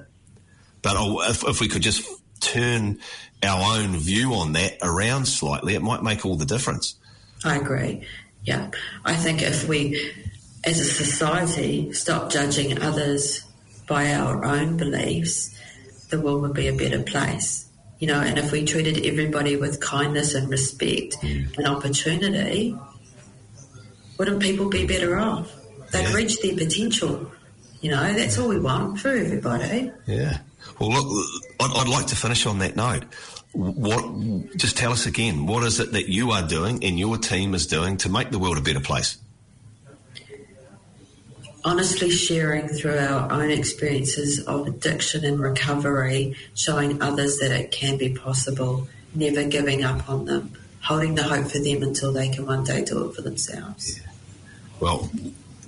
[0.82, 2.08] But oh, if, if we could just
[2.40, 2.98] turn
[3.42, 6.96] our own view on that around slightly, it might make all the difference.
[7.44, 8.06] I agree.
[8.44, 8.70] Yeah.
[9.04, 10.12] I think if we,
[10.64, 13.44] as a society, stop judging others
[13.86, 15.56] by our own beliefs,
[16.10, 17.68] the world would be a better place.
[17.98, 21.56] You know, and if we treated everybody with kindness and respect mm.
[21.56, 22.76] and opportunity,
[24.18, 25.50] wouldn't people be better off?
[25.92, 26.14] They'd yeah.
[26.14, 27.30] reach their potential.
[27.80, 29.92] You know, that's all we want for everybody.
[30.06, 30.38] Yeah.
[30.78, 31.26] Well, look,
[31.60, 33.04] I'd, I'd like to finish on that note.
[33.52, 34.56] What?
[34.56, 35.46] Just tell us again.
[35.46, 38.38] What is it that you are doing and your team is doing to make the
[38.38, 39.18] world a better place?
[41.66, 47.98] honestly sharing through our own experiences of addiction and recovery, showing others that it can
[47.98, 52.46] be possible, never giving up on them, holding the hope for them until they can
[52.46, 53.98] one day do it for themselves.
[53.98, 54.10] Yeah.
[54.78, 55.10] Well,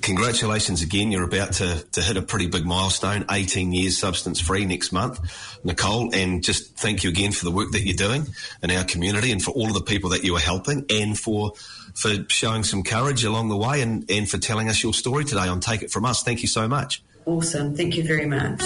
[0.00, 1.12] congratulations again.
[1.12, 5.20] You're about to, to hit a pretty big milestone 18 years substance free next month,
[5.64, 6.14] Nicole.
[6.14, 8.26] And just thank you again for the work that you're doing
[8.62, 11.52] in our community and for all of the people that you are helping and for
[11.94, 15.48] for showing some courage along the way and, and for telling us your story today
[15.48, 16.22] on Take It From Us.
[16.22, 17.02] Thank you so much.
[17.26, 17.74] Awesome.
[17.74, 18.62] Thank you very much.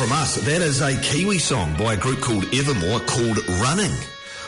[0.00, 0.36] From Us.
[0.46, 3.92] That is a Kiwi song by a group called Evermore called Running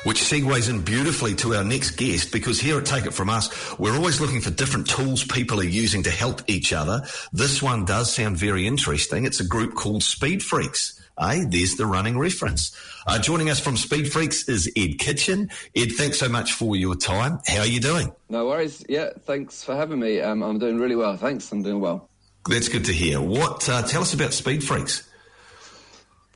[0.05, 3.79] which segues in beautifully to our next guest because here at Take It From Us,
[3.79, 7.03] we're always looking for different tools people are using to help each other.
[7.35, 9.27] This one does sound very interesting.
[9.27, 10.99] It's a group called Speed Freaks.
[11.21, 12.75] Hey, there's the running reference.
[13.07, 15.51] Uh, joining us from Speed Freaks is Ed Kitchen.
[15.77, 17.41] Ed, thanks so much for your time.
[17.47, 18.11] How are you doing?
[18.31, 18.83] No worries.
[18.89, 20.19] Yeah, thanks for having me.
[20.21, 21.17] Um, I'm doing really well.
[21.17, 21.53] Thanks.
[21.53, 22.09] I'm doing well.
[22.49, 23.21] That's good to hear.
[23.21, 23.69] What?
[23.69, 25.09] Uh, tell us about Speed Freaks.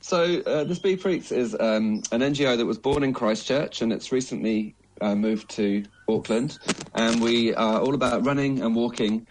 [0.07, 3.91] So uh, the Speed Freaks is um, an NGO that was born in Christchurch and
[3.91, 6.57] it's recently uh, moved to Auckland,
[6.95, 9.27] and we are all about running and walking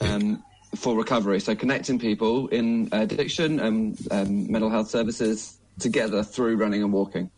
[0.00, 0.42] um,
[0.74, 1.38] for recovery.
[1.38, 7.30] So connecting people in addiction and um, mental health services together through running and walking.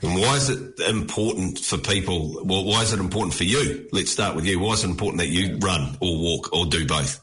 [0.00, 2.40] And why is it important for people?
[2.44, 3.88] Well, why is it important for you?
[3.90, 4.60] Let's start with you.
[4.60, 7.20] Why is it important that you run or walk or do both?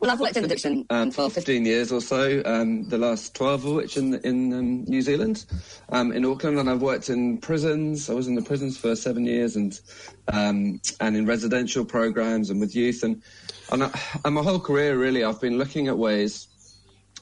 [0.00, 3.64] Well, I've worked in addiction um, for 15 years or so, um, the last 12
[3.64, 5.44] of which in, in um, New Zealand,
[5.88, 8.08] um, in Auckland, and I've worked in prisons.
[8.08, 9.78] I was in the prisons for seven years and
[10.32, 13.02] um, and in residential programs and with youth.
[13.02, 13.20] And,
[13.72, 16.46] and, I, and my whole career, really, I've been looking at ways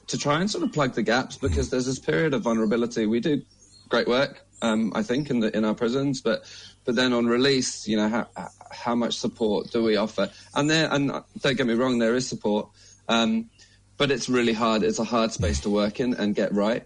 [0.05, 3.07] to try and sort of plug the gaps because there's this period of vulnerability.
[3.07, 3.41] We do
[3.89, 6.43] great work, um, I think, in, the, in our prisons, but
[6.85, 10.29] but then on release, you know, how, how much support do we offer?
[10.55, 12.69] And there, and don't get me wrong, there is support,
[13.07, 13.49] um,
[13.97, 14.83] but it's really hard.
[14.83, 16.85] It's a hard space to work in and get right.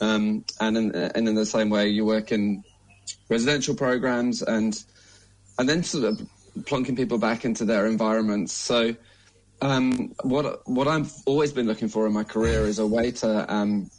[0.00, 2.62] Um, and in, and in the same way, you work in
[3.28, 4.82] residential programs and
[5.58, 6.20] and then sort of
[6.60, 8.52] plonking people back into their environments.
[8.52, 8.94] So.
[9.60, 13.52] Um, what what I've always been looking for in my career is a way to
[13.52, 13.90] um,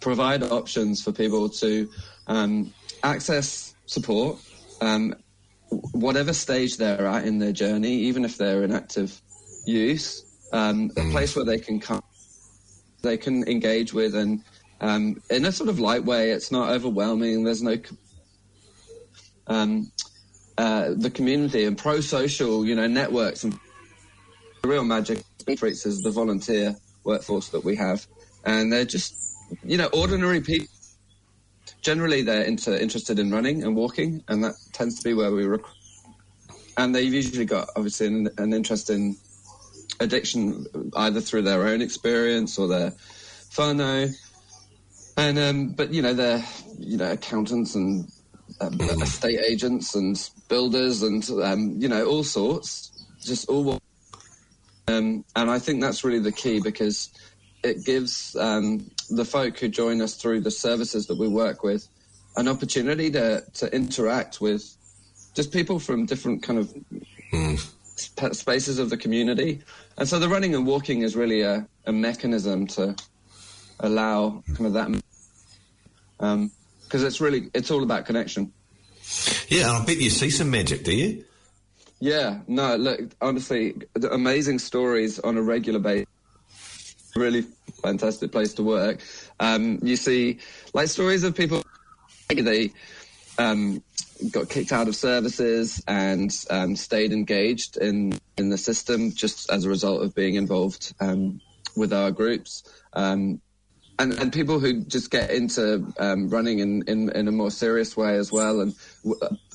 [0.00, 1.90] provide options for people to
[2.26, 4.38] um, access support
[4.80, 5.14] um,
[5.92, 9.20] whatever stage they're at in their journey, even if they're in active
[9.66, 11.10] use, um, a mm.
[11.10, 12.02] place where they can come,
[13.02, 14.42] they can engage with, and
[14.80, 16.30] um, in a sort of light way.
[16.30, 17.44] It's not overwhelming.
[17.44, 17.76] There's no
[19.46, 19.90] um,
[20.56, 23.58] uh, the community and pro-social, you know, networks and
[24.62, 25.22] the real magic
[25.58, 28.06] Freaks is the volunteer workforce that we have,
[28.44, 29.14] and they're just
[29.62, 30.73] you know ordinary people
[31.84, 35.44] generally they're into, interested in running and walking, and that tends to be where we
[35.44, 35.76] recruit.
[36.76, 39.16] And they've usually got obviously an, an interest in
[40.00, 40.66] addiction,
[40.96, 42.90] either through their own experience or their
[43.50, 44.12] whānau.
[45.16, 46.44] And um, but you know they're
[46.78, 48.10] you know accountants and
[48.60, 50.18] um, estate agents and
[50.48, 52.90] builders and um, you know all sorts,
[53.22, 53.78] just all.
[54.88, 57.10] Um, and I think that's really the key because
[57.62, 61.88] it gives um, the folk who join us through the services that we work with
[62.36, 64.76] an opportunity to, to interact with
[65.34, 66.74] just people from different kind of
[67.32, 67.58] mm.
[67.94, 69.62] sp- spaces of the community.
[69.98, 72.96] And so the running and walking is really a, a mechanism to
[73.80, 75.02] allow kind of that
[76.18, 78.52] because um, it's really it's all about connection.
[79.48, 81.24] Yeah, and I bet you see some magic, do you?
[82.00, 83.74] Yeah, no, look, honestly,
[84.10, 86.08] amazing stories on a regular basis
[87.16, 87.42] really
[87.82, 89.00] fantastic place to work.
[89.40, 90.38] Um, you see
[90.72, 91.62] like stories of people
[92.28, 92.72] they
[93.38, 93.82] um,
[94.30, 99.64] got kicked out of services and um, stayed engaged in in the system just as
[99.64, 101.40] a result of being involved um,
[101.76, 102.64] with our groups.
[102.94, 103.40] Um,
[103.96, 107.96] and, and people who just get into um, running in, in, in, a more serious
[107.96, 108.60] way as well.
[108.60, 108.74] And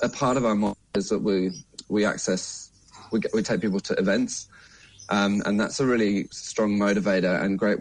[0.01, 1.51] a part of our model is that we
[1.89, 2.71] we access
[3.11, 4.47] we, we take people to events
[5.09, 7.79] um, and that's a really strong motivator and great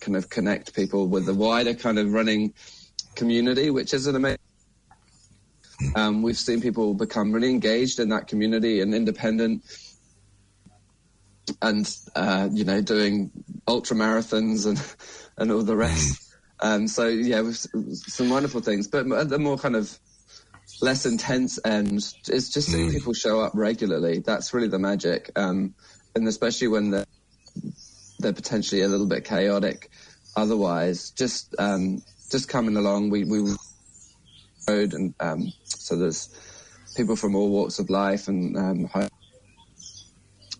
[0.00, 2.52] kind of connect people with the wider kind of running
[3.14, 4.38] community, which is an amazing.
[5.94, 9.62] Um, we've seen people become really engaged in that community and independent,
[11.62, 13.30] and uh, you know, doing
[13.68, 14.82] ultra marathons and
[15.36, 16.34] and all the rest.
[16.60, 19.96] Um, so yeah, some wonderful things, but at the more kind of
[20.80, 22.92] less intense end, it's just seeing mm.
[22.92, 24.18] people show up regularly.
[24.18, 25.30] That's really the magic.
[25.36, 25.74] Um,
[26.18, 27.06] and especially when they're,
[28.18, 29.90] they're potentially a little bit chaotic.
[30.36, 33.54] Otherwise, just um, just coming along, we we
[34.68, 36.28] road and um, so there's
[36.94, 38.90] people from all walks of life and um,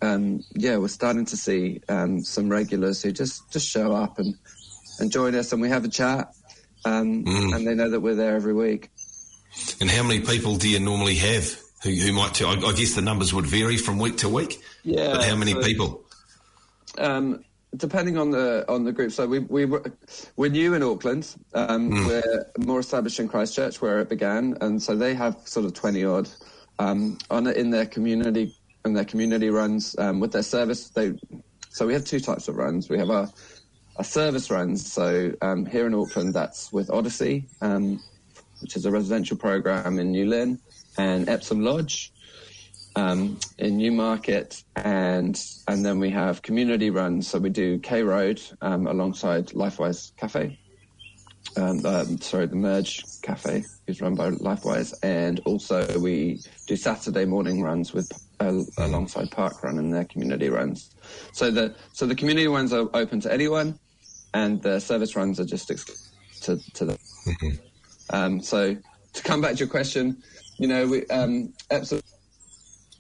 [0.01, 4.35] um, yeah, we're starting to see um, some regulars who just just show up and
[5.01, 6.33] and join us, and we have a chat,
[6.85, 7.55] um, mm.
[7.55, 8.91] and they know that we're there every week.
[9.81, 12.35] And how many people do you normally have who, who might?
[12.35, 14.61] T- I, I guess the numbers would vary from week to week.
[14.83, 15.13] Yeah.
[15.13, 16.05] But how many so, people?
[16.99, 17.45] Um,
[17.77, 19.13] depending on the on the group.
[19.13, 19.85] So we we were,
[20.37, 21.35] we're new in Auckland.
[21.55, 22.07] Um, mm.
[22.07, 26.05] We're more established in Christchurch where it began, and so they have sort of twenty
[26.05, 26.29] odd
[26.79, 28.55] um, on in their community
[28.85, 30.89] and their community runs um, with their service.
[30.91, 31.15] They
[31.71, 32.89] so we have two types of runs.
[32.89, 33.29] We have our
[33.97, 34.91] our service runs.
[34.91, 38.03] So um, here in Auckland, that's with Odyssey, um,
[38.61, 40.61] which is a residential program in New Lynn,
[40.99, 42.13] and Epsom Lodge
[42.97, 47.29] um, in Newmarket, and and then we have community runs.
[47.29, 50.59] So we do K Road um, alongside Lifewise Cafe.
[51.57, 57.25] Um, um, sorry, the Merge Cafe is run by Lifewise, and also we do Saturday
[57.25, 60.91] morning runs with uh, alongside Park Run and their community runs.
[61.33, 63.79] So the so the community runs are open to anyone,
[64.35, 66.99] and the service runs are just ex- to to them.
[67.27, 67.57] Mm-hmm.
[68.11, 68.77] Um, so
[69.13, 70.23] to come back to your question,
[70.59, 71.53] you know, we um,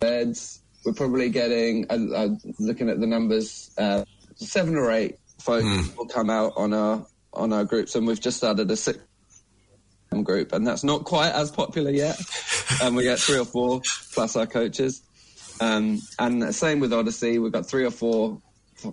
[0.00, 0.62] beds.
[0.84, 2.28] We're probably getting, uh, uh,
[2.58, 4.04] looking at the numbers, uh,
[4.36, 5.96] seven or eight folks mm.
[5.96, 8.98] will come out on our on our groups, and we've just started a six
[10.22, 12.18] group, and that's not quite as popular yet.
[12.82, 13.82] and we get three or four
[14.14, 15.02] plus our coaches.
[15.60, 18.40] Um, and same with Odyssey, we've got three or four,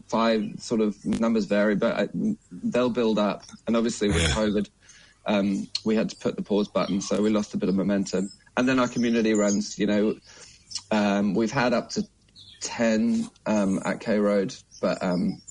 [0.07, 2.09] five sort of numbers vary, but I,
[2.51, 3.43] they'll build up.
[3.67, 4.29] And obviously with yeah.
[4.29, 4.69] COVID,
[5.25, 8.29] um, we had to put the pause button, so we lost a bit of momentum.
[8.57, 10.15] And then our community runs, you know,
[10.91, 12.03] um, we've had up to
[12.61, 15.41] 10 um, at K Road, but, um,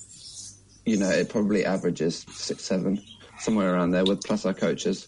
[0.85, 3.01] you know, it probably averages six, seven,
[3.39, 5.07] somewhere around there with plus our coaches.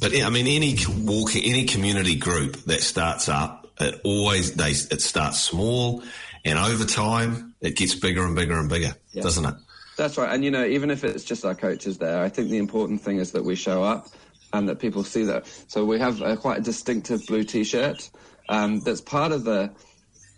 [0.00, 5.00] But I mean, any walking, any community group that starts up, it always they it
[5.00, 6.02] starts small,
[6.44, 9.22] and over time it gets bigger and bigger and bigger, yeah.
[9.22, 9.54] doesn't it?
[9.96, 10.32] That's right.
[10.32, 13.18] And you know, even if it's just our coaches there, I think the important thing
[13.18, 14.08] is that we show up
[14.52, 15.46] and that people see that.
[15.68, 18.10] So we have a, quite a distinctive blue T-shirt
[18.48, 19.72] um, that's part of the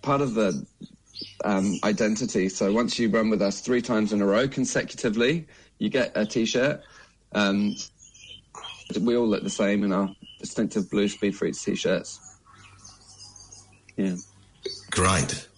[0.03, 0.67] part of the
[1.45, 2.49] um, identity.
[2.49, 5.47] So once you run with us three times in a row consecutively,
[5.79, 6.81] you get a T-shirt.
[7.33, 7.77] Um,
[9.01, 12.39] we all look the same in our distinctive blue Speed Freaks T-shirts.
[13.97, 14.17] Yeah,
[14.91, 15.49] great.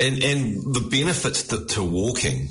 [0.00, 2.50] And and the benefits to, to walking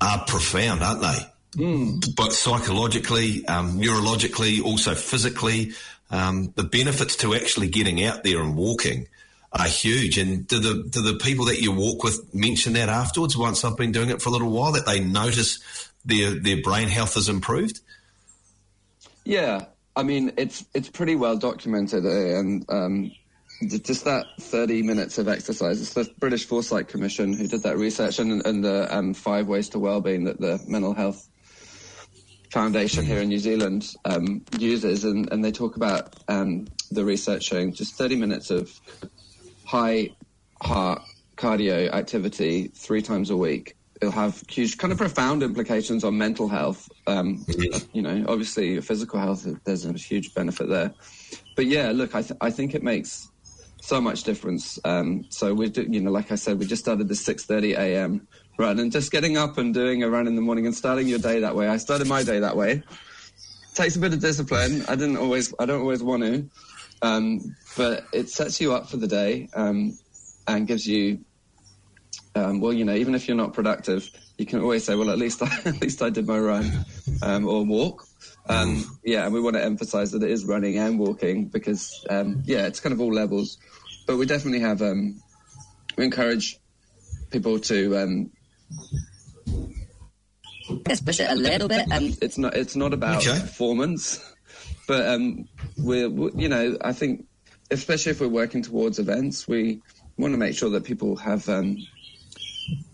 [0.00, 1.31] are profound, aren't they?
[1.56, 2.14] Mm.
[2.16, 5.72] But psychologically, um, neurologically, also physically,
[6.10, 9.08] um, the benefits to actually getting out there and walking
[9.52, 10.18] are huge.
[10.18, 13.36] And do the do the people that you walk with mention that afterwards?
[13.36, 16.88] Once I've been doing it for a little while, that they notice their their brain
[16.88, 17.80] health has improved.
[19.24, 22.38] Yeah, I mean it's it's pretty well documented, eh?
[22.38, 23.12] and um,
[23.68, 25.80] just that 30 minutes of exercise.
[25.80, 29.68] It's the British Foresight Commission who did that research, and, and the um, five ways
[29.70, 31.28] to well-being that the mental health
[32.52, 37.44] foundation here in New Zealand um, uses, and, and, they talk about um, the research
[37.44, 38.78] showing just 30 minutes of
[39.64, 40.10] high
[40.60, 41.00] heart
[41.36, 43.74] cardio activity three times a week.
[44.02, 46.90] It'll have huge, kind of profound implications on mental health.
[47.06, 47.88] Um, mm-hmm.
[47.96, 50.92] you know, obviously physical health, there's a huge benefit there.
[51.56, 53.30] But yeah, look, I, th- I think it makes
[53.80, 54.78] so much difference.
[54.84, 58.28] Um, so we do, you know, like I said, we just started the 6:30 a.m.
[58.58, 61.18] run, and just getting up and doing a run in the morning and starting your
[61.18, 61.68] day that way.
[61.68, 62.82] I started my day that way.
[63.74, 64.84] takes a bit of discipline.
[64.88, 66.50] I didn't always, I don't always want to,
[67.00, 69.98] um, but it sets you up for the day um,
[70.46, 71.24] and gives you,
[72.34, 75.18] um, well, you know, even if you're not productive, you can always say, well, at
[75.18, 76.84] least I, at least I did my run
[77.22, 78.04] um, or walk.
[78.48, 82.42] Um, yeah, and we want to emphasize that it is running and walking because, um,
[82.44, 83.56] yeah, it's kind of all levels.
[84.06, 86.58] But we definitely have, we encourage
[87.30, 88.28] people to.
[90.86, 91.90] Let's push it a little bit.
[91.92, 92.54] Um, it's not.
[92.54, 93.40] It's not about okay.
[93.40, 94.24] performance,
[94.86, 97.26] but um, we're, you know, I think,
[97.70, 99.82] especially if we're working towards events, we
[100.16, 101.78] want to make sure that people have um,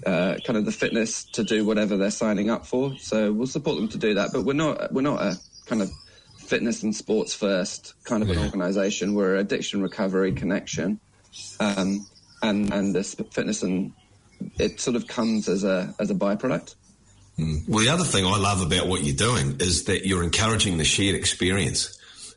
[0.07, 2.97] uh, kind of the fitness to do whatever they're signing up for.
[2.99, 4.31] So we'll support them to do that.
[4.33, 5.91] But we're not we're not a kind of
[6.39, 8.37] fitness and sports first kind of yeah.
[8.37, 9.15] an organisation.
[9.15, 11.01] We're addiction recovery connection,
[11.61, 12.07] um,
[12.43, 13.93] and and this fitness and
[14.59, 16.75] it sort of comes as a as a byproduct.
[17.39, 17.69] Mm.
[17.69, 20.85] Well, the other thing I love about what you're doing is that you're encouraging the
[20.85, 21.95] shared experience.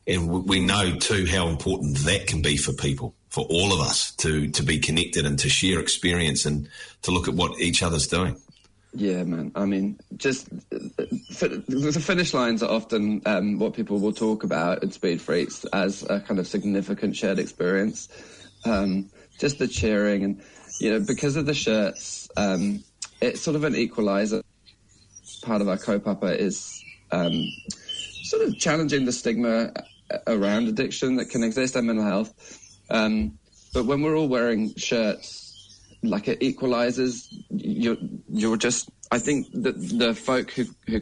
[0.07, 4.11] And we know too how important that can be for people, for all of us
[4.15, 6.67] to, to be connected and to share experience and
[7.03, 8.35] to look at what each other's doing.
[8.93, 9.51] Yeah, man.
[9.55, 14.91] I mean, just the finish lines are often um, what people will talk about in
[14.91, 18.09] Speed Freaks as a kind of significant shared experience.
[18.65, 20.41] Um, just the cheering and,
[20.81, 22.83] you know, because of the shirts, um,
[23.21, 24.41] it's sort of an equalizer.
[25.43, 27.45] Part of our kaupapa is um,
[28.23, 29.71] sort of challenging the stigma
[30.25, 32.33] around addiction that can exist and mental health.
[32.89, 33.37] Um,
[33.75, 39.73] but when we're all wearing shirts, like it equalizes, you're, you're just, I think that
[39.73, 41.01] the folk who, who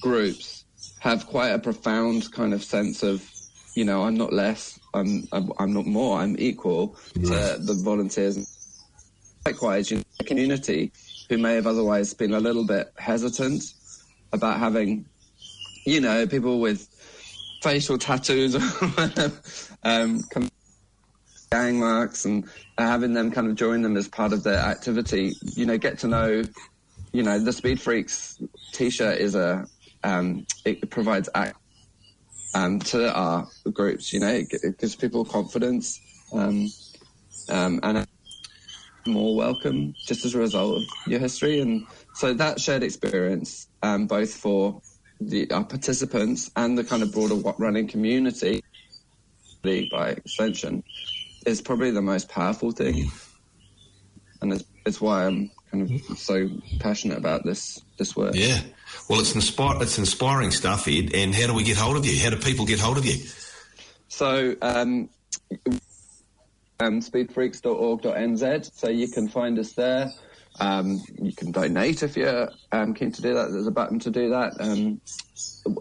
[0.00, 0.64] groups
[1.00, 3.30] have quite a profound kind of sense of,
[3.74, 8.56] you know, I'm not less, I'm, I'm, I'm not more, I'm equal to the volunteers.
[9.46, 10.92] Likewise, you know, the community
[11.28, 13.62] who may have otherwise been a little bit hesitant
[14.32, 15.06] about having,
[15.86, 16.88] you know, people with
[17.62, 18.54] facial tattoos,
[19.84, 20.20] um,
[21.50, 22.44] gang marks, and
[22.76, 25.34] having them kind of join them as part of their activity.
[25.54, 26.42] You know, get to know,
[27.12, 28.40] you know, the Speed Freaks
[28.72, 29.66] T-shirt is a
[30.02, 31.28] um, it provides
[32.54, 34.12] um, to our groups.
[34.12, 36.00] You know, it, it gives people confidence
[36.32, 36.72] um,
[37.48, 38.06] um, and
[39.06, 41.60] more welcome just as a result of your history.
[41.60, 44.80] And so that shared experience, um, both for
[45.20, 48.60] the our participants and the kind of broader running community,
[49.62, 50.82] by extension,
[51.46, 53.10] is probably the most powerful thing.
[54.40, 56.48] And it's, it's why I'm kind of so
[56.78, 58.34] passionate about this this work.
[58.34, 58.60] Yeah.
[59.08, 61.14] Well, it's inspire, it's inspiring stuff, Ed.
[61.14, 62.18] And how do we get hold of you?
[62.22, 63.24] How do people get hold of you?
[64.08, 65.08] So, um,
[66.80, 68.70] um, speedfreaks.org.nz.
[68.74, 70.10] So you can find us there.
[70.58, 73.50] Um, you can donate if you're um, keen to do that.
[73.50, 74.60] There's a button to do that.
[74.60, 75.00] Um,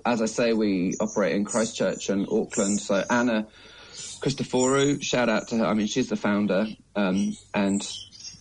[0.05, 2.79] as I say, we operate in Christchurch and Auckland.
[2.79, 3.47] So Anna
[4.21, 5.65] Christoforou, shout out to her.
[5.65, 7.81] I mean, she's the founder, um, and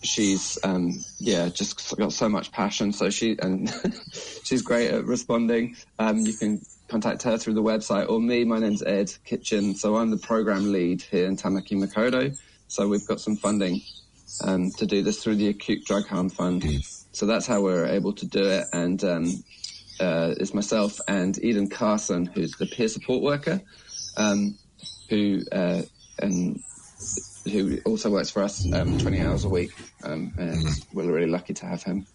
[0.03, 2.93] she's um, yeah, just got so much passion.
[2.93, 3.73] So she and
[4.45, 5.77] she's great at responding.
[5.99, 8.45] Um, you can contact her through the website or me.
[8.45, 9.75] My name's Ed Kitchen.
[9.75, 12.39] So I'm the program lead here in Tamaki Makaurau.
[12.69, 13.81] So we've got some funding
[14.45, 16.63] um, to do this through the Acute Drug Harm Fund.
[16.63, 17.05] Mm.
[17.13, 18.67] So that's how we're able to do it.
[18.73, 19.45] And um,
[20.01, 23.61] uh, it's myself and Eden Carson, who's the peer support worker,
[24.17, 24.57] um,
[25.09, 25.83] who uh,
[26.19, 26.61] and
[27.49, 29.73] who also works for us um, 20 hours a week.
[30.03, 30.87] Um, and mm.
[30.93, 32.07] we're really lucky to have him.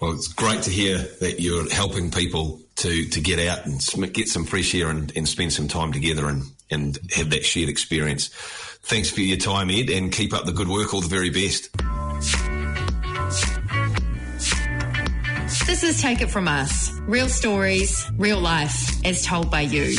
[0.00, 4.28] Well, it's great to hear that you're helping people to, to get out and get
[4.28, 8.28] some fresh air and, and spend some time together and, and have that shared experience.
[8.82, 10.94] Thanks for your time, Ed, and keep up the good work.
[10.94, 11.68] All the very best.
[15.66, 16.90] This is Take It From Us.
[17.02, 19.96] Real stories, real life, as told by you.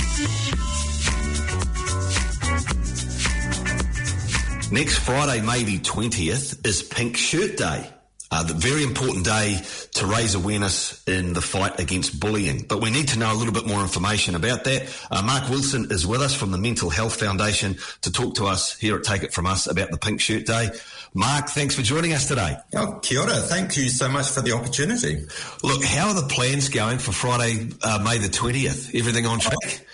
[4.71, 7.89] Next Friday, May the 20th, is Pink Shirt Day.
[8.31, 9.59] Uh, the very important day
[9.91, 12.63] to raise awareness in the fight against bullying.
[12.69, 14.83] But we need to know a little bit more information about that.
[15.11, 18.73] Uh, Mark Wilson is with us from the Mental Health Foundation to talk to us
[18.77, 20.69] here at Take It From Us about the Pink Shirt Day.
[21.13, 22.55] Mark, thanks for joining us today.
[22.73, 23.33] Oh, kia ora.
[23.33, 25.25] Thank you so much for the opportunity.
[25.63, 28.97] Look, how are the plans going for Friday, uh, May the 20th?
[28.97, 29.85] Everything on track?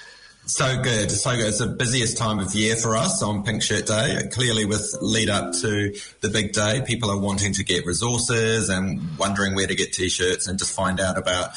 [0.49, 1.47] So good, so good.
[1.47, 4.29] It's the busiest time of year for us on Pink Shirt Day.
[4.31, 9.17] Clearly, with lead up to the big day, people are wanting to get resources and
[9.17, 11.51] wondering where to get t-shirts and just find out about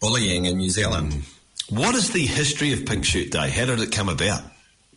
[0.00, 1.22] bullying in New Zealand.
[1.70, 3.48] What is the history of Pink Shirt Day?
[3.48, 4.42] How did it come about?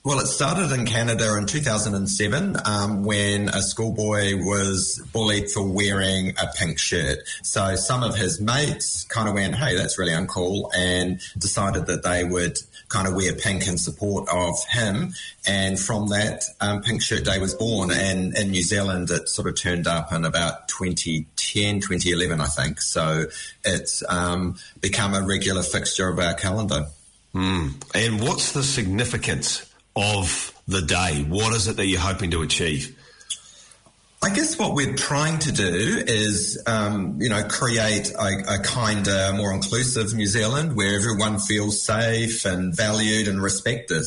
[0.06, 6.30] Well, it started in Canada in 2007 um, when a schoolboy was bullied for wearing
[6.38, 7.28] a pink shirt.
[7.42, 12.04] So some of his mates kind of went, hey, that's really uncool, and decided that
[12.04, 15.16] they would kind of wear pink in support of him.
[15.48, 17.90] And from that, um, Pink Shirt Day was born.
[17.90, 22.80] And in New Zealand, it sort of turned up in about 2010, 2011, I think.
[22.80, 23.26] So
[23.64, 26.90] it's um, become a regular fixture of our calendar.
[27.34, 27.84] Mm.
[27.96, 31.26] And what's the significance of the day?
[31.28, 32.98] What is it that you're hoping to achieve?
[34.24, 39.32] I guess what we're trying to do is, um, you know, create a, a kinder,
[39.36, 44.04] more inclusive New Zealand where everyone feels safe and valued and respected,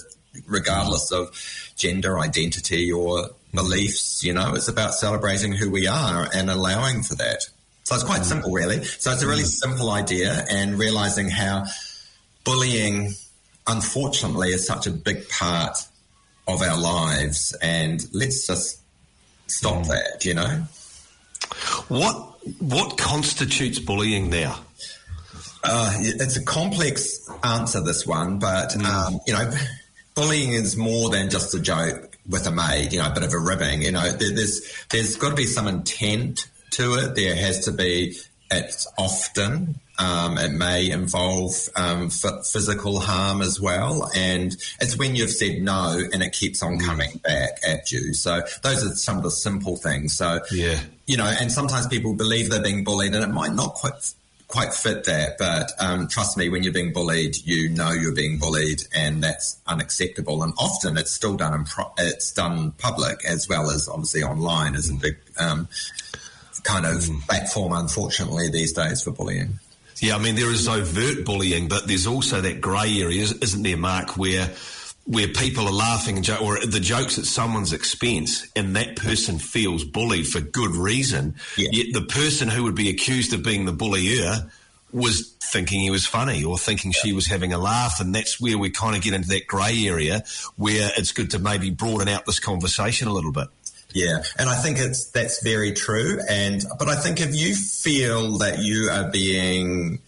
[0.47, 1.31] regardless of
[1.77, 4.25] gender identity or beliefs.
[4.25, 7.45] You know, it's about celebrating who we are and allowing for that.
[7.85, 8.83] So it's quite simple, really.
[8.85, 11.65] So it's a really simple idea and realizing how
[12.45, 13.15] bullying,
[13.69, 15.79] unfortunately, is such a big part
[16.47, 17.55] of our lives.
[17.63, 18.81] And let's just
[19.47, 19.89] stop mm.
[19.89, 20.65] that, you know?
[21.89, 22.25] What
[22.61, 24.55] what constitutes bullying there?
[25.63, 28.85] Uh, it's a complex answer, this one, but mm.
[28.85, 29.51] um, you know,
[30.15, 33.33] bullying is more than just a joke with a maid, you know, a bit of
[33.33, 33.83] a ribbing.
[33.83, 37.15] You know, there, there's there's got to be some intent to it.
[37.15, 38.17] There has to be.
[38.51, 45.31] It's often um, it may involve um, physical harm as well, and it's when you've
[45.31, 48.15] said no and it keeps on coming back at you.
[48.15, 50.17] So those are some of the simple things.
[50.17, 53.75] So yeah, you know, and sometimes people believe they're being bullied, and it might not
[53.75, 54.15] quite
[54.49, 58.39] quite fit there, But um, trust me, when you're being bullied, you know you're being
[58.39, 60.43] bullied, and that's unacceptable.
[60.43, 64.75] And often it's still done in pro- it's done public as well as obviously online
[64.75, 65.69] is a big um,
[66.65, 67.21] kind of mm.
[67.27, 69.59] platform, unfortunately, these days for bullying.
[70.01, 73.77] Yeah, I mean, there is overt bullying, but there's also that grey area, isn't there,
[73.77, 74.51] Mark, where
[75.09, 79.39] where people are laughing and jo- or the jokes at someone's expense, and that person
[79.39, 81.35] feels bullied for good reason.
[81.57, 81.71] Yeah.
[81.73, 84.51] Yet the person who would be accused of being the bullier
[84.93, 88.59] was thinking he was funny or thinking she was having a laugh, and that's where
[88.59, 90.25] we kind of get into that grey area
[90.57, 93.49] where it's good to maybe broaden out this conversation a little bit.
[93.95, 96.19] Yeah, and I think it's that's very true.
[96.29, 100.01] And but I think if you feel that you are being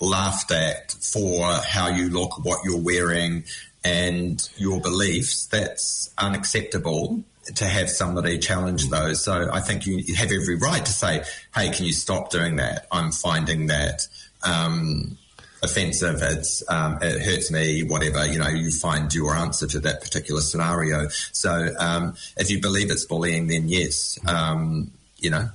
[0.00, 3.44] laughed at for how you look, what you're wearing,
[3.84, 7.22] and your beliefs, that's unacceptable
[7.54, 9.24] to have somebody challenge those.
[9.24, 11.24] So I think you have every right to say,
[11.54, 12.86] "Hey, can you stop doing that?
[12.90, 14.08] I'm finding that."
[14.42, 15.18] Um,
[15.62, 18.26] offensive, it's um, it hurts me, whatever.
[18.26, 21.08] You know, you find your answer to that particular scenario.
[21.32, 25.48] So um, if you believe it's bullying, then yes, um, you know,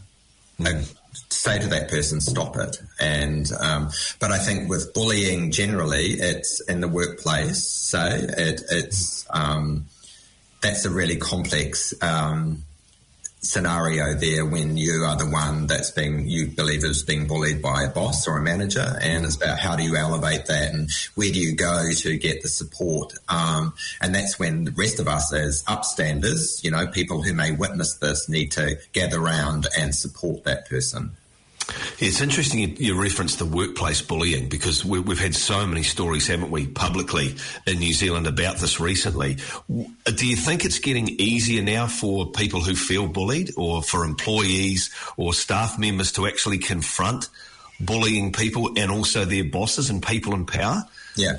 [0.65, 0.81] uh,
[1.29, 2.81] say to that person, stop it.
[2.99, 3.89] And um,
[4.19, 7.63] but I think with bullying generally, it's in the workplace.
[7.63, 9.85] So it, it's um,
[10.61, 11.93] that's a really complex.
[12.01, 12.63] Um,
[13.45, 17.83] scenario there when you are the one that's being you believe is being bullied by
[17.83, 21.31] a boss or a manager and it's about how do you elevate that and where
[21.31, 23.13] do you go to get the support?
[23.29, 27.51] Um, and that's when the rest of us as upstanders you know people who may
[27.51, 31.15] witness this need to gather around and support that person
[31.99, 36.51] It's interesting you, reference the workplace bullying because we, we've had so many stories, haven't
[36.51, 37.35] we, publicly
[37.67, 39.37] in New Zealand about this recently.
[39.67, 44.89] Do you think it's getting easier now for people who feel bullied or for employees
[45.17, 47.29] or staff members to actually confront
[47.79, 50.83] bullying people and also their bosses and people in power?
[51.15, 51.37] Yeah.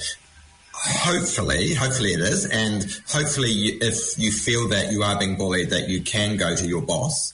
[0.78, 5.88] Hopefully, hopefully it is, and hopefully, if you feel that you are being bullied, that
[5.88, 7.32] you can go to your boss.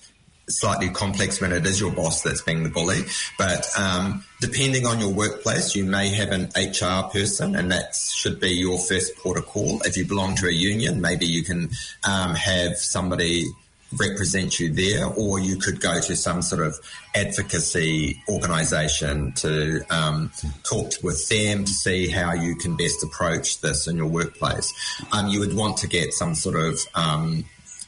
[0.53, 3.00] Slightly complex when it is your boss that's being the bully,
[3.38, 8.38] but um, depending on your workplace, you may have an HR person, and that should
[8.38, 9.80] be your first port of call.
[9.84, 11.70] If you belong to a union, maybe you can
[12.07, 13.46] um, have somebody
[13.98, 16.78] represent you there, or you could go to some sort of
[17.14, 20.30] advocacy organisation to um,
[20.64, 24.72] talk with them to see how you can best approach this in your workplace.
[25.12, 27.44] Um, you would want to get some sort of um,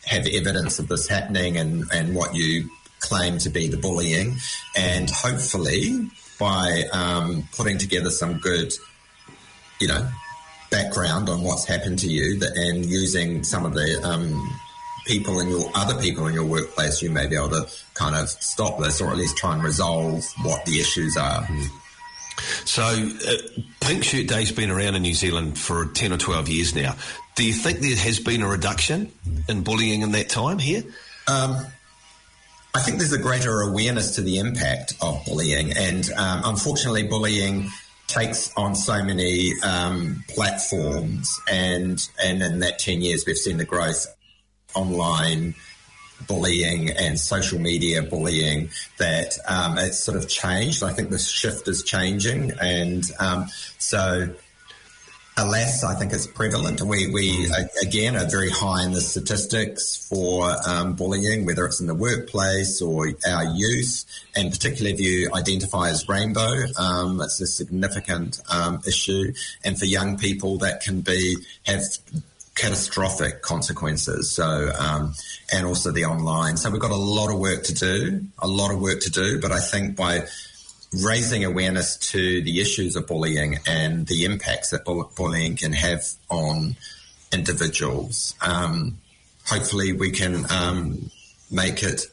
[0.07, 4.37] have evidence of this happening and, and what you claim to be the bullying,
[4.77, 8.73] and hopefully by um, putting together some good,
[9.81, 10.09] you know,
[10.71, 14.51] background on what's happened to you that, and using some of the um,
[15.07, 18.29] people in your other people in your workplace, you may be able to kind of
[18.29, 21.47] stop this or at least try and resolve what the issues are.
[22.65, 26.75] So, uh, Pink Shirt Day's been around in New Zealand for 10 or 12 years
[26.75, 26.97] now.
[27.35, 29.11] Do you think there has been a reduction
[29.49, 30.85] in bullying in that time here?
[31.27, 31.67] Um,
[32.75, 37.71] I think there's a greater awareness to the impact of bullying, and um, unfortunately, bullying
[38.07, 43.65] takes on so many um, platforms, and and in that ten years, we've seen the
[43.65, 44.07] growth
[44.75, 45.55] online
[46.27, 50.83] bullying and social media bullying that um, it's sort of changed.
[50.83, 53.47] I think the shift is changing, and um,
[53.79, 54.35] so
[55.37, 56.81] alas, I think it's prevalent.
[56.81, 57.51] We, we
[57.83, 62.81] again are very high in the statistics for um, bullying, whether it's in the workplace
[62.81, 64.05] or our youth,
[64.37, 69.33] and particularly if you identify as rainbow, um, it's a significant um, issue.
[69.65, 71.83] And for young people, that can be have
[72.55, 74.31] catastrophic consequences.
[74.31, 75.15] So, um,
[75.53, 76.57] and also the online.
[76.57, 79.41] So we've got a lot of work to do, a lot of work to do.
[79.41, 80.27] But I think by
[81.03, 86.77] raising awareness to the issues of bullying and the impacts that bullying can have on
[87.33, 88.35] individuals.
[88.41, 88.99] Um,
[89.47, 91.11] hopefully, we can um,
[91.51, 92.07] make it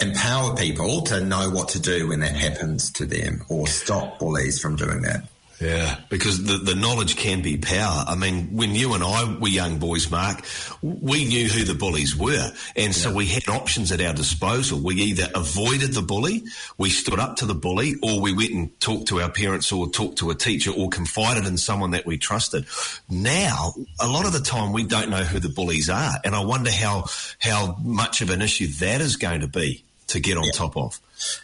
[0.00, 4.60] empower people to know what to do when that happens to them or stop bullies
[4.60, 5.24] from doing that.
[5.60, 8.04] Yeah, because the, the knowledge can be power.
[8.06, 10.44] I mean, when you and I were young boys, Mark,
[10.82, 12.50] we knew who the bullies were.
[12.76, 14.80] And so we had options at our disposal.
[14.80, 16.44] We either avoided the bully,
[16.76, 19.88] we stood up to the bully, or we went and talked to our parents or
[19.88, 22.66] talked to a teacher or confided in someone that we trusted.
[23.08, 26.14] Now, a lot of the time we don't know who the bullies are.
[26.24, 27.04] And I wonder how,
[27.38, 31.00] how much of an issue that is going to be to get on top of.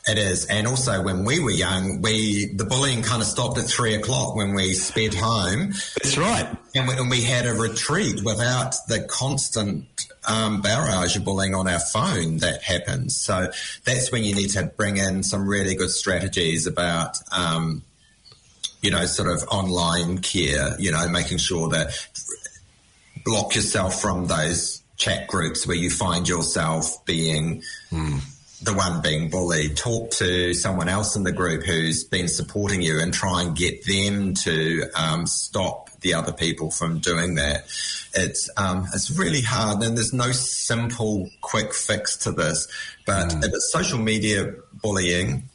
[0.06, 3.64] It is, and also when we were young, we the bullying kind of stopped at
[3.64, 5.68] three o'clock when we sped home.
[6.02, 6.46] That's right.
[6.74, 9.86] And we, and we had a retreat without the constant
[10.28, 13.16] um, barrage of bullying on our phone that happens.
[13.16, 13.50] So
[13.84, 17.18] that's when you need to bring in some really good strategies about.
[17.32, 17.82] Um,
[18.82, 21.92] you know, sort of online care, you know, making sure that
[23.26, 27.62] block yourself from those chat groups where you find yourself being
[28.62, 29.76] the one being bullied.
[29.76, 33.84] Talk to someone else in the group who's been supporting you and try and get
[33.86, 37.64] them to um, stop the other people from doing that.
[38.14, 42.68] It's um, it's really hard, and there's no simple quick fix to this.
[43.06, 43.44] But mm.
[43.44, 45.48] if it's social media bullying,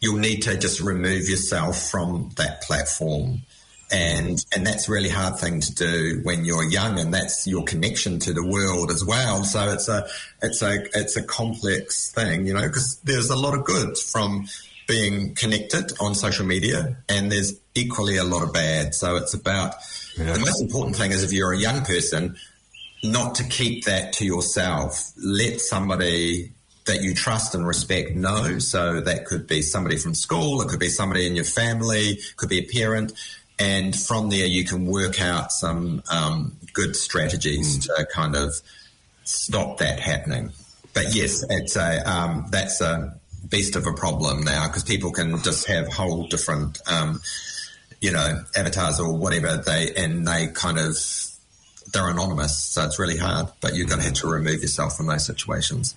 [0.00, 3.42] you'll need to just remove yourself from that platform
[3.90, 7.64] and and that's a really hard thing to do when you're young and that's your
[7.64, 10.06] connection to the world as well so it's a
[10.42, 14.46] it's a it's a complex thing you know because there's a lot of good from
[14.86, 19.74] being connected on social media and there's equally a lot of bad so it's about
[20.18, 20.32] yeah.
[20.32, 22.36] the most important thing is if you're a young person
[23.02, 26.52] not to keep that to yourself let somebody
[26.88, 28.58] that you trust and respect know.
[28.58, 32.48] So that could be somebody from school, it could be somebody in your family, could
[32.48, 33.12] be a parent
[33.58, 37.96] and from there you can work out some um, good strategies mm.
[37.96, 38.54] to kind of
[39.24, 40.50] stop that happening.
[40.94, 43.14] But yes, it's a um, that's a
[43.48, 47.20] beast of a problem now because people can just have whole different, um,
[48.00, 50.96] you know, avatars or whatever they and they kind of
[51.92, 53.48] they're anonymous, so it's really hard.
[53.60, 55.96] But you're going to have to remove yourself from those situations.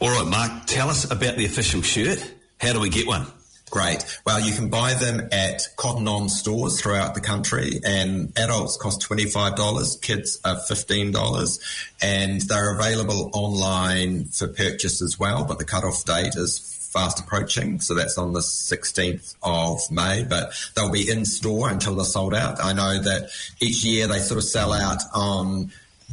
[0.00, 2.34] All right, Mark, tell us about the official shirt.
[2.60, 3.26] How do we get one?
[3.70, 4.04] Great.
[4.24, 9.02] Well, you can buy them at Cotton On stores throughout the country, and adults cost
[9.02, 11.58] $25, kids are $15,
[12.02, 16.58] and they're available online for purchase as well, but the cutoff date is
[16.92, 21.94] fast approaching, so that's on the 16th of May, but they'll be in store until
[21.94, 22.64] they're sold out.
[22.64, 25.70] I know that each year they sort of sell out on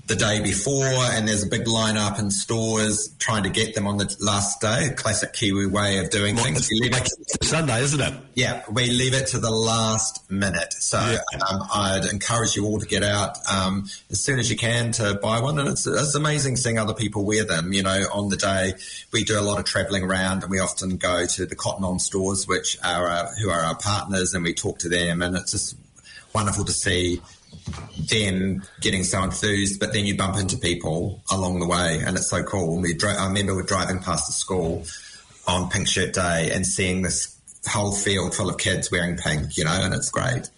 [0.07, 3.97] the day before, and there's a big lineup in stores trying to get them on
[3.97, 4.89] the last day.
[4.95, 6.69] Classic Kiwi way of doing well, things.
[6.71, 8.13] leave it to, Sunday, isn't it?
[8.35, 10.73] Yeah, we leave it to the last minute.
[10.73, 11.39] So yeah.
[11.49, 15.15] um, I'd encourage you all to get out um, as soon as you can to
[15.15, 15.57] buy one.
[15.57, 17.73] And it's, it's amazing seeing other people wear them.
[17.73, 18.73] You know, on the day
[19.11, 21.97] we do a lot of travelling around, and we often go to the Cotton On
[21.97, 25.51] stores, which are uh, who are our partners, and we talk to them, and it's
[25.51, 25.75] just
[26.31, 27.21] wonderful to see
[27.97, 32.29] them getting so enthused, but then you bump into people along the way, and it's
[32.29, 32.81] so cool.
[32.81, 34.85] We dro- I remember we're driving past the school
[35.47, 37.35] on Pink Shirt Day and seeing this
[37.67, 40.49] whole field full of kids wearing pink, you know, and it's great.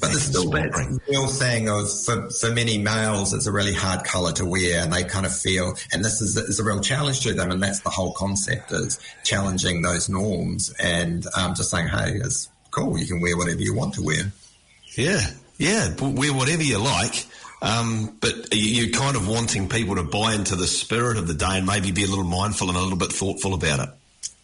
[0.00, 4.04] But this is the real thing of for, for many males, it's a really hard
[4.04, 7.20] color to wear, and they kind of feel, and this is, is a real challenge
[7.20, 11.86] to them, and that's the whole concept is challenging those norms and um, just saying,
[11.86, 14.32] hey, it's cool, you can wear whatever you want to wear.
[14.96, 15.20] Yeah,
[15.58, 17.26] yeah, wear whatever you like.
[17.62, 21.56] Um, but you're kind of wanting people to buy into the spirit of the day
[21.56, 23.88] and maybe be a little mindful and a little bit thoughtful about it.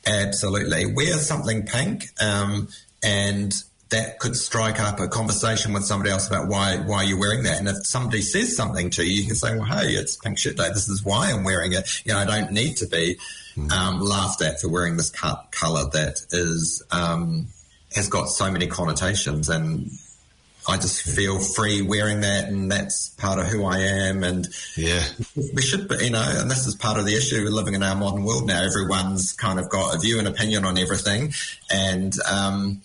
[0.07, 0.95] Absolutely.
[0.95, 2.69] Wear something pink, um,
[3.03, 3.53] and
[3.91, 7.59] that could strike up a conversation with somebody else about why why you're wearing that.
[7.59, 10.57] And if somebody says something to you, you can say, "Well, hey, it's Pink Shirt
[10.57, 10.69] Day.
[10.69, 12.03] This is why I'm wearing it.
[12.07, 13.19] You know, I don't need to be
[13.55, 13.71] hmm.
[13.71, 17.49] um, laughed at for wearing this color that is um,
[17.95, 19.91] has got so many connotations and
[20.69, 24.23] I just feel free wearing that, and that's part of who I am.
[24.23, 25.03] And yeah,
[25.35, 27.43] we should, be, you know, and this is part of the issue.
[27.45, 28.63] We're living in our modern world now.
[28.63, 31.33] Everyone's kind of got a view and opinion on everything,
[31.73, 32.83] and um,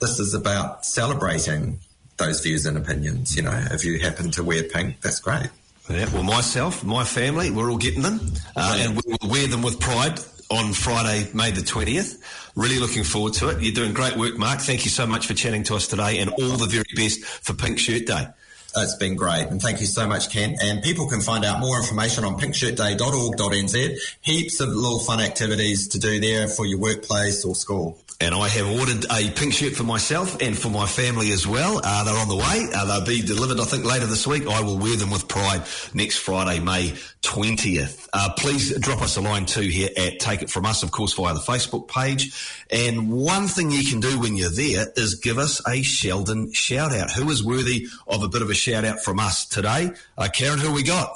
[0.00, 1.80] this is about celebrating
[2.16, 3.36] those views and opinions.
[3.36, 5.48] You know, if you happen to wear pink, that's great.
[5.90, 8.20] Yeah, well, myself, my family, we're all getting them,
[8.56, 10.18] uh, and we will wear them with pride
[10.50, 12.18] on Friday, May the 20th.
[12.54, 13.62] Really looking forward to it.
[13.62, 14.60] You're doing great work, Mark.
[14.60, 17.54] Thank you so much for chatting to us today and all the very best for
[17.54, 18.28] Pink Shirt Day.
[18.76, 19.46] It's been great.
[19.48, 20.56] And thank you so much, Ken.
[20.60, 24.16] And people can find out more information on pinkshirtday.org.nz.
[24.20, 27.98] Heaps of little fun activities to do there for your workplace or school.
[28.20, 31.80] And I have ordered a pink shirt for myself and for my family as well.
[31.82, 32.68] Uh, they're on the way.
[32.72, 34.46] Uh, they'll be delivered, I think, later this week.
[34.46, 35.62] I will wear them with pride
[35.94, 38.08] next Friday, May 20th.
[38.12, 41.12] Uh, please drop us a line too here at Take It From Us, of course,
[41.14, 42.64] via the Facebook page.
[42.70, 46.94] And one thing you can do when you're there is give us a Sheldon shout
[46.94, 47.10] out.
[47.10, 49.90] Who is worthy of a bit of a shout out from us today?
[50.16, 51.10] Uh, Karen, who we got?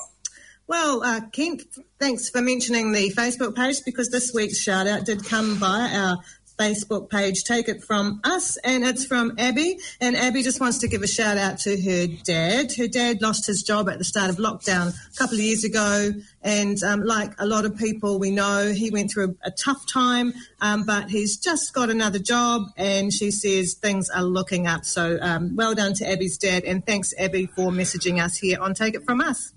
[0.68, 1.62] Well, uh, Kent,
[1.98, 6.18] thanks for mentioning the Facebook page because this week's shout out did come via our
[6.58, 9.78] Facebook page, Take It From Us, and it's from Abby.
[10.00, 12.72] And Abby just wants to give a shout out to her dad.
[12.76, 16.10] Her dad lost his job at the start of lockdown a couple of years ago.
[16.42, 19.86] And um, like a lot of people we know, he went through a, a tough
[19.86, 22.62] time, um, but he's just got another job.
[22.76, 24.84] And she says things are looking up.
[24.84, 26.64] So um, well done to Abby's dad.
[26.64, 29.52] And thanks, Abby, for messaging us here on Take It From Us.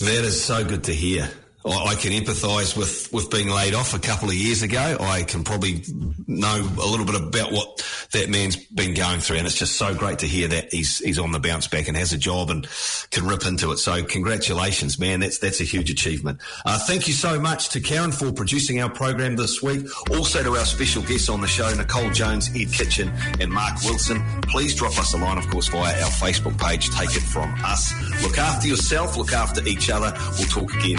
[0.00, 1.30] That is so good to hear.
[1.72, 4.96] I can empathise with, with being laid off a couple of years ago.
[5.00, 5.82] I can probably
[6.26, 9.94] know a little bit about what that man's been going through, and it's just so
[9.94, 12.68] great to hear that he's he's on the bounce back and has a job and
[13.10, 13.78] can rip into it.
[13.78, 15.20] So congratulations, man!
[15.20, 16.40] That's that's a huge achievement.
[16.64, 19.86] Uh, thank you so much to Karen for producing our program this week.
[20.10, 24.22] Also to our special guests on the show, Nicole Jones, Ed Kitchen, and Mark Wilson.
[24.42, 26.90] Please drop us a line, of course, via our Facebook page.
[26.90, 27.92] Take it from us.
[28.22, 29.16] Look after yourself.
[29.16, 30.16] Look after each other.
[30.38, 30.98] We'll talk again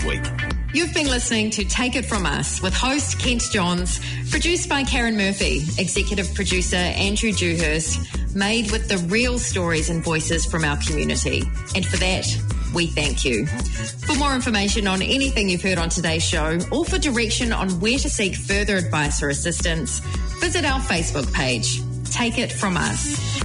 [0.00, 0.50] next week.
[0.72, 5.16] You've been listening to Take It From Us with host Kent Johns, produced by Karen
[5.16, 11.42] Murphy, executive producer Andrew Dewhurst, made with the real stories and voices from our community.
[11.74, 12.26] And for that,
[12.72, 13.46] we thank you.
[13.46, 17.98] For more information on anything you've heard on today's show or for direction on where
[17.98, 19.98] to seek further advice or assistance,
[20.40, 21.80] visit our Facebook page.
[22.12, 23.40] Take It From Us.